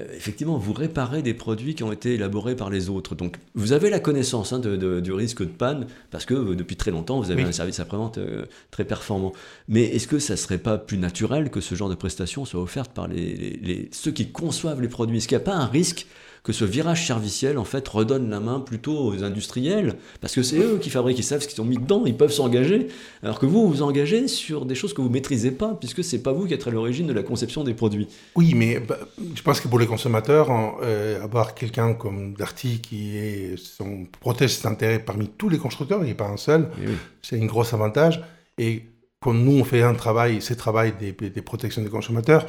euh, 0.00 0.06
effectivement, 0.16 0.56
vous 0.56 0.72
réparez 0.72 1.20
des 1.20 1.34
produits 1.34 1.74
qui 1.74 1.82
ont 1.82 1.92
été 1.92 2.14
élaborés 2.14 2.56
par 2.56 2.70
les 2.70 2.88
autres. 2.88 3.14
Donc, 3.14 3.36
vous 3.54 3.72
avez 3.72 3.90
la 3.90 4.00
connaissance 4.00 4.52
hein, 4.54 4.58
du 4.58 5.12
risque 5.12 5.42
de 5.42 5.48
panne, 5.48 5.86
parce 6.10 6.24
que 6.24 6.32
euh, 6.32 6.56
depuis 6.56 6.76
très 6.76 6.90
longtemps, 6.90 7.20
vous 7.20 7.30
avez 7.30 7.42
un 7.42 7.52
service 7.52 7.78
après-vente 7.78 8.16
euh, 8.16 8.46
très 8.70 8.84
performant. 8.84 9.32
Mais 9.68 9.82
est-ce 9.82 10.06
que 10.06 10.18
ça 10.18 10.32
ne 10.32 10.38
serait 10.38 10.58
pas 10.58 10.78
plus 10.78 10.96
naturel 10.96 11.50
que 11.50 11.60
ce 11.60 11.74
genre 11.74 11.90
de 11.90 11.94
prestations 11.94 12.46
soit 12.46 12.62
offerte 12.62 12.92
par 12.92 13.06
les, 13.06 13.90
ceux 13.92 14.12
qui 14.12 14.30
conçoivent 14.30 14.80
les 14.80 14.88
produits? 14.88 15.18
Est-ce 15.18 15.28
qu'il 15.28 15.36
n'y 15.36 15.42
a 15.42 15.44
pas 15.44 15.56
un 15.56 15.66
risque 15.66 16.06
que 16.42 16.52
ce 16.52 16.64
virage 16.64 17.06
serviciel 17.06 17.56
en 17.56 17.64
fait 17.64 17.86
redonne 17.86 18.28
la 18.28 18.40
main 18.40 18.58
plutôt 18.58 18.98
aux 18.98 19.22
industriels 19.22 19.96
parce 20.20 20.34
que 20.34 20.42
c'est 20.42 20.58
eux 20.58 20.78
qui 20.80 20.90
fabriquent, 20.90 21.18
ils 21.18 21.24
savent 21.24 21.40
ce 21.40 21.46
qu'ils 21.46 21.60
ont 21.60 21.64
mis 21.64 21.78
dedans, 21.78 22.02
ils 22.04 22.16
peuvent 22.16 22.32
s'engager 22.32 22.88
alors 23.22 23.38
que 23.38 23.46
vous 23.46 23.68
vous 23.68 23.82
engagez 23.82 24.26
sur 24.26 24.66
des 24.66 24.74
choses 24.74 24.92
que 24.92 25.00
vous 25.00 25.08
maîtrisez 25.08 25.52
pas 25.52 25.76
puisque 25.78 26.02
c'est 26.02 26.18
pas 26.18 26.32
vous 26.32 26.46
qui 26.46 26.54
êtes 26.54 26.66
à 26.66 26.70
l'origine 26.70 27.06
de 27.06 27.12
la 27.12 27.22
conception 27.22 27.62
des 27.62 27.74
produits. 27.74 28.08
Oui, 28.34 28.54
mais 28.56 28.80
bah, 28.80 28.98
je 29.34 29.42
pense 29.42 29.60
que 29.60 29.68
pour 29.68 29.78
les 29.78 29.86
consommateurs, 29.86 30.50
euh, 30.82 31.22
avoir 31.22 31.54
quelqu'un 31.54 31.94
comme 31.94 32.34
Darty 32.34 32.80
qui 32.80 33.16
est, 33.16 33.56
son, 33.56 34.06
protège 34.20 34.56
ses 34.56 34.66
intérêts 34.66 34.98
parmi 34.98 35.28
tous 35.28 35.48
les 35.48 35.58
constructeurs, 35.58 36.00
il 36.02 36.06
n'est 36.06 36.14
pas 36.14 36.28
un 36.28 36.36
seul, 36.36 36.70
c'est 37.22 37.40
un 37.40 37.46
gros 37.46 37.72
avantage. 37.72 38.20
Et 38.58 38.82
quand 39.20 39.32
nous 39.32 39.60
on 39.60 39.64
fait 39.64 39.82
un 39.82 39.94
travail, 39.94 40.42
c'est 40.42 40.56
travail 40.56 40.94
des, 40.98 41.12
des 41.12 41.42
protections 41.42 41.82
des 41.82 41.88
consommateurs, 41.88 42.46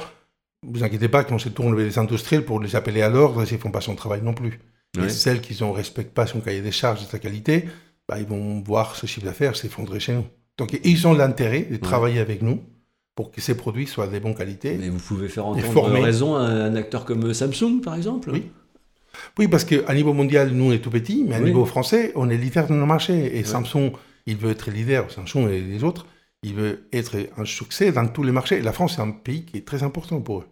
vous 0.70 0.84
inquiétez 0.84 1.08
pas 1.08 1.24
qu'on 1.24 1.38
se 1.38 1.48
tourne 1.48 1.74
vers 1.74 1.86
les 1.86 1.98
industriels 1.98 2.44
pour 2.44 2.60
les 2.60 2.76
appeler 2.76 3.02
à 3.02 3.08
l'ordre 3.08 3.44
s'ils 3.44 3.58
font 3.58 3.70
pas 3.70 3.80
son 3.80 3.94
travail 3.94 4.22
non 4.22 4.34
plus. 4.34 4.60
Et 5.02 5.08
celles 5.08 5.40
qui 5.40 5.60
ne 5.62 5.68
respectent 5.70 6.14
pas 6.14 6.26
son 6.26 6.40
cahier 6.40 6.60
des 6.60 6.70
charges 6.70 7.04
de 7.04 7.06
sa 7.06 7.18
qualité, 7.18 7.64
bah, 8.08 8.20
ils 8.20 8.26
vont 8.26 8.62
voir 8.62 8.94
ce 8.94 9.06
chiffre 9.06 9.26
d'affaires 9.26 9.56
s'effondrer 9.56 9.98
chez 9.98 10.12
nous. 10.14 10.24
Donc 10.56 10.78
ils 10.84 11.06
ont 11.06 11.14
l'intérêt 11.14 11.62
de 11.62 11.76
travailler 11.76 12.20
avec 12.20 12.42
nous 12.42 12.60
pour 13.16 13.30
que 13.30 13.40
ces 13.40 13.56
produits 13.56 13.86
soient 13.86 14.06
de 14.06 14.18
bonne 14.18 14.34
qualité. 14.34 14.76
Mais 14.78 14.88
vous 14.88 14.98
pouvez 14.98 15.28
faire 15.28 15.46
entendre 15.46 16.00
raison 16.00 16.36
à 16.36 16.42
un 16.42 16.76
acteur 16.76 17.04
comme 17.04 17.32
Samsung, 17.34 17.80
par 17.82 17.94
exemple? 17.96 18.30
Oui. 18.30 18.50
Oui, 19.38 19.48
parce 19.48 19.64
qu'à 19.64 19.94
niveau 19.94 20.12
mondial, 20.12 20.50
nous, 20.50 20.66
on 20.66 20.72
est 20.72 20.80
tout 20.80 20.90
petit, 20.90 21.24
mais 21.26 21.36
à 21.36 21.40
niveau 21.40 21.64
français, 21.64 22.12
on 22.16 22.28
est 22.30 22.36
leader 22.36 22.66
dans 22.66 22.74
nos 22.74 22.86
marchés. 22.86 23.36
Et 23.38 23.44
Samsung, 23.44 23.92
il 24.26 24.36
veut 24.36 24.50
être 24.50 24.70
leader, 24.70 25.10
Samsung 25.10 25.48
et 25.50 25.60
les 25.60 25.84
autres, 25.84 26.06
il 26.42 26.54
veut 26.54 26.88
être 26.92 27.16
un 27.36 27.44
succès 27.44 27.92
dans 27.92 28.06
tous 28.06 28.22
les 28.22 28.32
marchés. 28.32 28.58
Et 28.58 28.62
la 28.62 28.72
France, 28.72 28.94
c'est 28.96 29.02
un 29.02 29.10
pays 29.10 29.44
qui 29.44 29.56
est 29.58 29.66
très 29.66 29.82
important 29.82 30.20
pour 30.20 30.40
eux 30.40 30.46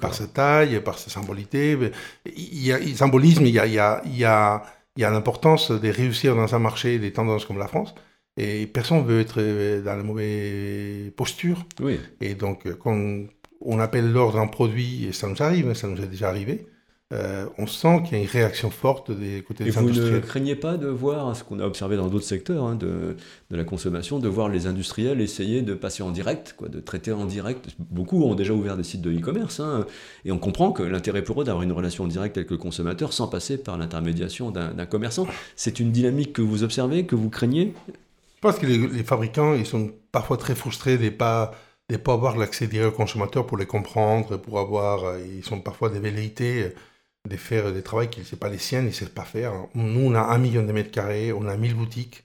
par 0.00 0.14
sa 0.14 0.26
taille, 0.26 0.80
par 0.80 0.98
sa 0.98 1.10
symbolité. 1.10 1.78
Il 2.26 2.64
y 2.64 2.72
a, 2.72 2.78
il 2.78 2.96
symbolisme, 2.96 3.46
il 3.46 3.54
y 3.54 3.58
a, 3.58 3.66
il 3.66 3.74
y 3.74 3.78
a, 3.78 4.02
il 4.06 4.16
y 4.16 4.24
a, 4.24 4.62
il 4.96 5.02
y 5.02 5.04
a 5.04 5.10
l'importance 5.10 5.70
de 5.70 5.88
réussir 5.88 6.36
dans 6.36 6.54
un 6.54 6.58
marché 6.58 6.98
des 6.98 7.12
tendances 7.12 7.44
comme 7.44 7.58
la 7.58 7.68
France. 7.68 7.94
Et 8.36 8.66
personne 8.66 8.98
ne 8.98 9.04
veut 9.04 9.20
être 9.20 9.40
dans 9.82 9.96
la 9.96 10.02
mauvaise 10.02 11.12
posture. 11.16 11.64
Oui. 11.80 12.00
Et 12.20 12.34
donc, 12.34 12.72
quand 12.78 12.96
on 13.60 13.78
appelle 13.78 14.10
l'ordre 14.10 14.38
un 14.38 14.46
produit, 14.48 15.06
et 15.06 15.12
ça 15.12 15.28
nous 15.28 15.40
arrive, 15.42 15.72
ça 15.74 15.86
nous 15.86 16.00
est 16.02 16.06
déjà 16.06 16.28
arrivé, 16.28 16.66
euh, 17.12 17.46
on 17.58 17.66
sent 17.66 18.02
qu'il 18.04 18.16
y 18.16 18.20
a 18.20 18.24
une 18.24 18.30
réaction 18.30 18.70
forte 18.70 19.10
des 19.10 19.42
côtés 19.42 19.62
des 19.62 19.76
industriels. 19.76 20.06
Et 20.06 20.10
vous 20.10 20.16
ne 20.16 20.20
craignez 20.20 20.56
pas 20.56 20.78
de 20.78 20.86
voir, 20.88 21.36
ce 21.36 21.44
qu'on 21.44 21.60
a 21.60 21.66
observé 21.66 21.96
dans 21.96 22.08
d'autres 22.08 22.24
secteurs 22.24 22.64
hein, 22.64 22.76
de, 22.76 23.16
de, 23.50 23.56
la 23.56 23.62
consommation, 23.62 24.18
de 24.18 24.28
voir 24.28 24.48
les 24.48 24.66
industriels 24.66 25.20
essayer 25.20 25.60
de 25.60 25.74
passer 25.74 26.02
en 26.02 26.10
direct, 26.10 26.54
quoi, 26.56 26.68
de 26.68 26.80
traiter 26.80 27.12
en 27.12 27.26
direct. 27.26 27.68
Beaucoup 27.78 28.24
ont 28.24 28.34
déjà 28.34 28.54
ouvert 28.54 28.78
des 28.78 28.84
sites 28.84 29.02
de 29.02 29.12
e-commerce, 29.12 29.60
hein, 29.60 29.86
et 30.24 30.32
on 30.32 30.38
comprend 30.38 30.72
que 30.72 30.82
l'intérêt 30.82 31.22
pour 31.22 31.42
eux 31.42 31.44
d'avoir 31.44 31.62
une 31.62 31.72
relation 31.72 32.06
directe 32.06 32.38
avec 32.38 32.50
le 32.50 32.56
consommateur 32.56 33.12
sans 33.12 33.28
passer 33.28 33.58
par 33.58 33.76
l'intermédiation 33.76 34.50
d'un 34.50 34.86
commerçant. 34.86 35.26
C'est 35.56 35.80
une 35.80 35.92
dynamique 35.92 36.32
que 36.32 36.42
vous 36.42 36.62
observez, 36.62 37.04
que 37.04 37.14
vous 37.14 37.28
craignez? 37.30 37.74
Je 37.88 38.40
pense 38.40 38.58
que 38.58 38.66
les, 38.66 39.04
fabricants, 39.04 39.54
ils 39.54 39.66
sont 39.66 39.92
parfois 40.10 40.36
très 40.36 40.54
frustrés 40.54 40.98
de 40.98 41.04
ne 41.04 41.10
pas 41.10 41.52
de 41.90 41.98
pas 41.98 42.14
avoir 42.14 42.38
l'accès 42.38 42.66
direct 42.66 42.94
au 42.94 42.96
consommateur 42.96 43.46
pour 43.46 43.58
les 43.58 43.66
comprendre, 43.66 44.38
pour 44.38 44.58
avoir, 44.58 45.04
euh, 45.04 45.18
ils 45.36 45.44
sont 45.44 45.60
parfois 45.60 45.90
des 45.90 46.00
velléités 46.00 46.72
de 47.28 47.36
faire 47.36 47.72
des 47.72 47.82
travaux 47.82 48.06
qui 48.06 48.20
ne 48.20 48.24
sont 48.24 48.36
pas 48.36 48.48
les 48.48 48.58
siennes, 48.58 48.84
ils 48.84 48.88
ne 48.88 48.92
savent 48.92 49.10
pas 49.10 49.24
faire. 49.24 49.52
Nous, 49.74 50.00
on 50.00 50.14
a 50.14 50.20
un 50.20 50.38
million 50.38 50.62
de 50.62 50.72
mètres 50.72 50.90
carrés, 50.90 51.32
on 51.32 51.46
a 51.46 51.56
1000 51.56 51.74
boutiques. 51.74 52.24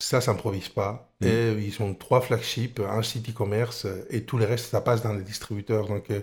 Ça, 0.00 0.20
ça 0.20 0.32
s'improvise 0.32 0.68
pas. 0.68 1.12
Mm. 1.20 1.26
Et 1.26 1.52
ils 1.64 1.82
ont 1.82 1.94
trois 1.94 2.20
flagships, 2.20 2.80
un 2.80 3.02
site 3.02 3.30
e-commerce, 3.30 3.86
et 4.10 4.24
tout 4.24 4.38
le 4.38 4.44
reste, 4.44 4.66
ça 4.70 4.80
passe 4.80 5.02
dans 5.02 5.12
les 5.12 5.22
distributeurs. 5.22 5.86
Donc, 5.86 6.10
euh, 6.10 6.20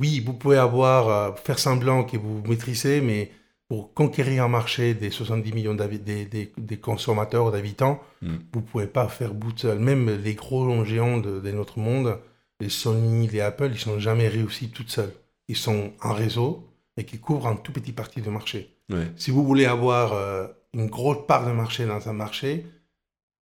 oui, 0.00 0.20
vous 0.20 0.32
pouvez 0.32 0.56
avoir, 0.56 1.08
euh, 1.08 1.32
faire 1.36 1.60
semblant 1.60 2.02
que 2.02 2.16
vous 2.16 2.42
maîtrisez, 2.44 3.00
mais 3.00 3.30
pour 3.68 3.94
conquérir 3.94 4.44
un 4.44 4.48
marché 4.48 4.94
des 4.94 5.10
70 5.10 5.52
millions 5.52 5.74
des, 5.74 6.26
des, 6.58 6.76
consommateurs, 6.78 7.52
d'habitants, 7.52 8.02
mm. 8.20 8.34
vous 8.52 8.60
ne 8.60 8.66
pouvez 8.66 8.86
pas 8.88 9.06
faire 9.08 9.32
bout 9.32 9.56
seul. 9.56 9.78
Même 9.78 10.10
les 10.10 10.34
gros 10.34 10.84
géants 10.84 11.18
de, 11.18 11.38
de, 11.38 11.52
notre 11.52 11.78
monde, 11.78 12.18
les 12.58 12.68
Sony, 12.68 13.28
les 13.28 13.40
Apple, 13.40 13.66
ils 13.66 13.74
ne 13.74 13.78
sont 13.78 14.00
jamais 14.00 14.26
réussis 14.26 14.70
tout 14.70 14.88
seuls. 14.88 15.14
Ils 15.46 15.56
sont 15.56 15.92
en 16.02 16.14
réseau, 16.14 16.66
et 16.96 17.04
qui 17.04 17.18
couvre 17.18 17.46
un 17.46 17.56
tout 17.56 17.72
petit 17.72 17.92
parti 17.92 18.20
de 18.20 18.30
marché. 18.30 18.76
Si 19.16 19.30
vous 19.30 19.44
voulez 19.44 19.64
avoir 19.64 20.12
euh, 20.12 20.46
une 20.74 20.86
grosse 20.86 21.26
part 21.26 21.46
de 21.46 21.52
marché 21.52 21.86
dans 21.86 22.08
un 22.08 22.12
marché, 22.12 22.66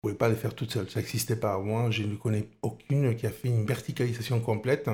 vous 0.03 0.09
ne 0.09 0.15
pouvez 0.15 0.19
pas 0.19 0.29
le 0.29 0.35
faire 0.35 0.55
toute 0.55 0.71
seule. 0.71 0.89
Ça 0.91 1.01
n'existait 1.01 1.37
pas. 1.37 1.59
Moi, 1.59 1.91
je 1.91 2.03
ne 2.03 2.15
connais 2.17 2.49
aucune 2.63 3.15
qui 3.17 3.27
a 3.27 3.31
fait 3.31 3.49
une 3.49 3.67
verticalisation 3.67 4.41
complète 4.41 4.89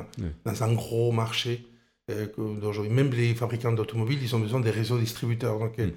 dans 0.44 0.62
un 0.62 0.72
gros 0.72 1.12
marché 1.12 1.66
euh, 2.10 2.26
d'aujourd'hui. 2.36 2.92
Même 2.92 3.10
les 3.10 3.34
fabricants 3.34 3.72
d'automobiles, 3.72 4.22
ils 4.22 4.34
ont 4.34 4.40
besoin 4.40 4.60
des 4.60 4.70
réseaux 4.70 4.98
distributeurs. 4.98 5.58
Donc, 5.58 5.78
euh, 5.78 5.86
mm. 5.86 5.92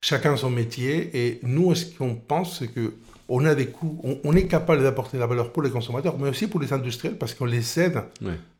chacun 0.00 0.36
son 0.36 0.50
métier. 0.50 1.10
Et 1.14 1.40
nous, 1.42 1.74
ce 1.74 1.86
qu'on 1.96 2.14
pense, 2.16 2.58
c'est 2.58 2.68
que 2.68 2.94
on 3.32 3.44
a 3.44 3.54
des 3.54 3.66
coûts, 3.66 4.00
on, 4.24 4.34
est 4.34 4.48
capable 4.48 4.82
d'apporter 4.82 5.16
la 5.16 5.26
valeur 5.26 5.52
pour 5.52 5.62
les 5.62 5.70
consommateurs, 5.70 6.18
mais 6.18 6.28
aussi 6.28 6.48
pour 6.48 6.58
les 6.58 6.72
industriels, 6.72 7.16
parce 7.16 7.32
qu'on 7.32 7.44
les 7.44 7.78
aide 7.78 8.02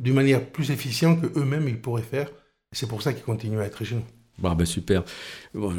d'une 0.00 0.14
manière 0.14 0.46
plus 0.46 0.70
efficiente 0.70 1.20
que 1.20 1.38
eux-mêmes 1.40 1.66
ils 1.68 1.80
pourraient 1.80 2.02
faire 2.02 2.30
c'est 2.72 2.88
pour 2.88 3.02
ça 3.02 3.12
qu'il 3.12 3.24
continue 3.24 3.60
à 3.60 3.64
être 3.66 3.84
chez 3.84 3.96
nous. 3.96 4.04
Bah, 4.40 4.54
bah 4.54 4.64
super. 4.64 5.04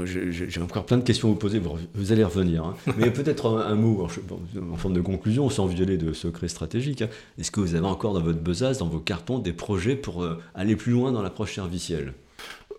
J'ai 0.06 0.62
encore 0.62 0.86
plein 0.86 0.98
de 0.98 1.04
questions 1.04 1.30
à 1.30 1.32
vous 1.32 1.38
poser, 1.38 1.60
vous 1.94 2.12
allez 2.12 2.24
revenir. 2.24 2.64
Hein. 2.64 2.76
Mais 2.98 3.12
peut-être 3.12 3.48
un, 3.48 3.76
mot 3.76 4.06
en 4.06 4.78
forme 4.78 4.94
de 4.94 5.02
conclusion, 5.02 5.50
sans 5.50 5.66
violer 5.66 5.98
de 5.98 6.14
secret 6.14 6.48
stratégique. 6.48 7.02
Hein. 7.02 7.10
Est-ce 7.40 7.52
que 7.52 7.60
vous 7.60 7.76
avez 7.76 7.88
encore 7.88 8.14
dans 8.14 8.22
votre 8.22 8.40
besace, 8.40 8.78
dans 8.78 8.88
vos 8.88 9.00
cartons, 9.00 9.40
des 9.40 9.54
projets 9.54 9.96
pour 9.96 10.24
euh, 10.24 10.40
aller 10.54 10.76
plus 10.76 10.92
loin 10.92 11.12
dans 11.12 11.22
l'approche 11.22 11.56
servicielle 11.56 12.14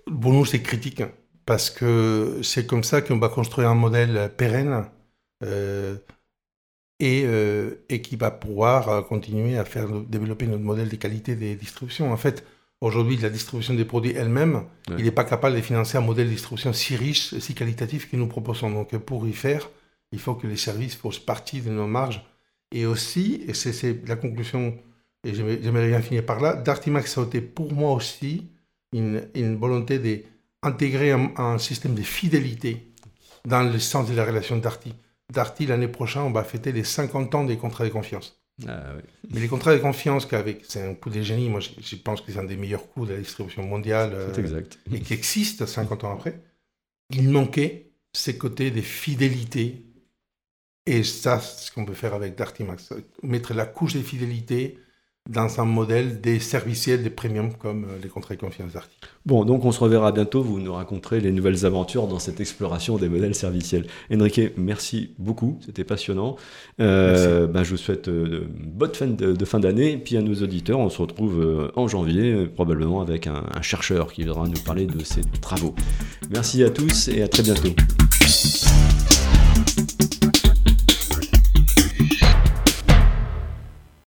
Pour 0.07 0.33
nous, 0.33 0.45
c'est 0.45 0.63
critique, 0.63 1.01
hein, 1.01 1.11
parce 1.47 1.71
que 1.71 2.39
c'est 2.43 2.67
comme 2.67 2.85
ça 2.85 3.03
qu'on 3.03 3.19
va 3.19 3.29
construire 3.29 3.69
un 3.69 3.75
modèle 3.75 4.31
pérenne 4.37 4.85
euh, 5.43 5.97
et, 7.01 7.25
euh, 7.25 7.85
et, 7.89 8.03
qui 8.03 8.15
va 8.15 8.31
pouvoir 8.31 9.05
continuer 9.09 9.59
à 9.59 9.65
faire 9.65 9.89
développer 9.89 10.47
notre 10.47 10.63
modèle 10.63 10.89
de 10.89 10.97
qualité 10.97 11.35
des 11.35 11.57
distributions. 11.57 12.13
En 12.13 12.17
fait, 12.17 12.45
Aujourd'hui, 12.83 13.17
la 13.17 13.31
distribution 13.31 13.75
des 13.75 13.85
produits 13.85 14.11
elle-même, 14.17 14.65
il 14.99 15.05
n'est 15.05 15.13
pas 15.13 15.23
capable 15.23 15.55
de 15.55 15.61
financer 15.61 15.97
un 15.97 16.01
modèle 16.01 16.27
de 16.27 16.33
distribution 16.33 16.73
si 16.73 16.97
riche, 16.97 17.39
si 17.39 17.55
qualitatif 17.55 18.11
que 18.11 18.17
nous 18.17 18.27
proposons. 18.27 18.73
Donc, 18.73 18.97
pour 18.99 19.25
y 19.29 19.33
faire, 19.33 19.71
il 20.11 20.19
faut 20.19 20.35
que 20.35 20.49
les 20.49 20.57
services 20.57 20.97
fassent 20.97 21.21
partie 21.21 21.61
de 21.61 21.71
nos 21.71 21.87
marges. 21.87 22.27
Et 22.73 22.85
aussi, 22.85 23.45
et 23.47 23.55
c'est 23.55 24.05
la 24.09 24.17
conclusion, 24.17 24.77
et 25.23 25.33
j'aimerais 25.33 25.87
bien 25.91 26.03
finir 26.03 26.27
par 26.27 26.41
là, 26.41 26.55
Dartimax 26.55 27.19
a 27.19 27.23
été 27.23 27.41
pour 27.41 27.73
moi 27.73 27.93
aussi 27.93 28.51
une, 28.93 29.29
une 29.37 29.55
volonté 29.55 30.01
d'intégrer 30.65 31.13
un, 31.13 31.31
un, 31.37 31.59
système 31.59 31.95
de 31.95 32.03
fidélité 32.03 32.93
dans 33.45 33.63
le 33.63 33.79
sens 33.79 34.11
de 34.11 34.17
la 34.17 34.25
relation 34.25 34.57
Darty. 34.57 34.93
Darty, 35.33 35.67
l'année 35.67 35.87
prochaine, 35.87 36.23
on 36.23 36.33
va 36.33 36.43
fêter 36.43 36.73
les 36.73 36.83
50 36.83 37.33
ans 37.37 37.45
des 37.45 37.59
contrats 37.59 37.85
de 37.85 37.91
confiance. 37.91 38.42
Ah, 38.69 38.95
Mais 39.31 39.41
les 39.41 39.49
contrats 39.49 39.75
de 39.75 39.81
confiance, 39.81 40.27
qu'avec, 40.27 40.65
c'est 40.69 40.83
un 40.83 40.95
coup 40.95 41.11
de 41.11 41.21
génie, 41.23 41.49
moi 41.49 41.61
je, 41.61 41.97
pense 41.97 42.21
que 42.21 42.33
c'est 42.33 42.39
un 42.39 42.45
des 42.45 42.57
meilleurs 42.57 42.89
coups 42.89 43.09
de 43.09 43.15
la 43.15 43.19
distribution 43.19 43.63
mondiale 43.65 44.13
euh, 44.15 44.35
exact. 44.35 44.79
et 44.93 45.01
qui 45.01 45.15
existe 45.15 45.67
50 45.67 46.05
ans 46.05 46.13
après. 46.13 46.41
il 47.11 47.29
manquait 47.31 47.93
ces 48.13 48.37
côtés 48.37 48.71
des 48.71 48.83
fidélités. 48.83 49.87
Et 50.85 51.03
ça, 51.05 51.41
c'est 51.41 51.67
ce 51.67 51.73
qu'on 51.73 51.85
peut 51.85 51.95
faire 51.95 52.15
avec 52.15 52.35
Dartimax. 52.35 52.93
Mettre 53.23 53.55
la 53.55 53.67
couche 53.67 53.95
des 53.95 54.03
fidélités 54.03 54.79
dans 55.31 55.61
un 55.61 55.65
modèle 55.65 56.21
des 56.21 56.41
serviciels, 56.41 57.03
des 57.03 57.11
premiums 57.11 57.55
comme 57.55 57.85
euh, 57.85 57.99
les 58.03 58.09
contrats 58.09 58.35
de 58.35 58.41
confiance 58.41 58.73
d'Arty. 58.73 58.97
Bon, 59.25 59.45
donc 59.45 59.65
on 59.65 59.71
se 59.71 59.79
reverra 59.79 60.11
bientôt, 60.11 60.43
vous 60.43 60.59
nous 60.59 60.73
raconterez 60.73 61.21
les 61.21 61.31
nouvelles 61.31 61.65
aventures 61.65 62.09
dans 62.09 62.19
cette 62.19 62.41
exploration 62.41 62.97
des 62.97 63.09
modèles 63.09 63.37
serviciels. 63.37 63.87
Enrique, 64.13 64.41
merci 64.57 65.15
beaucoup, 65.19 65.59
c'était 65.65 65.85
passionnant. 65.85 66.37
Euh, 66.81 67.47
ben, 67.47 67.63
je 67.63 67.71
vous 67.71 67.77
souhaite 67.77 68.09
euh, 68.09 68.49
bonne 68.59 68.95
fin 68.95 69.07
de, 69.07 69.45
fin 69.45 69.61
d'année, 69.61 69.97
puis 69.97 70.17
à 70.17 70.23
nos 70.23 70.35
auditeurs, 70.35 70.81
on 70.81 70.91
se 70.91 71.01
retrouve 71.01 71.71
en 71.77 71.87
janvier, 71.87 72.47
probablement 72.47 73.01
avec 73.01 73.29
un, 73.29 73.45
un 73.55 73.63
chercheur 73.63 74.13
qui 74.13 74.25
viendra 74.25 74.49
nous 74.49 74.61
parler 74.65 74.87
de 74.87 75.05
ses 75.05 75.23
travaux. 75.41 75.75
Merci 76.31 76.65
à 76.65 76.71
tous 76.71 77.09
et 77.09 77.23
à 77.23 77.29
très 77.29 77.43
bientôt. 77.45 77.71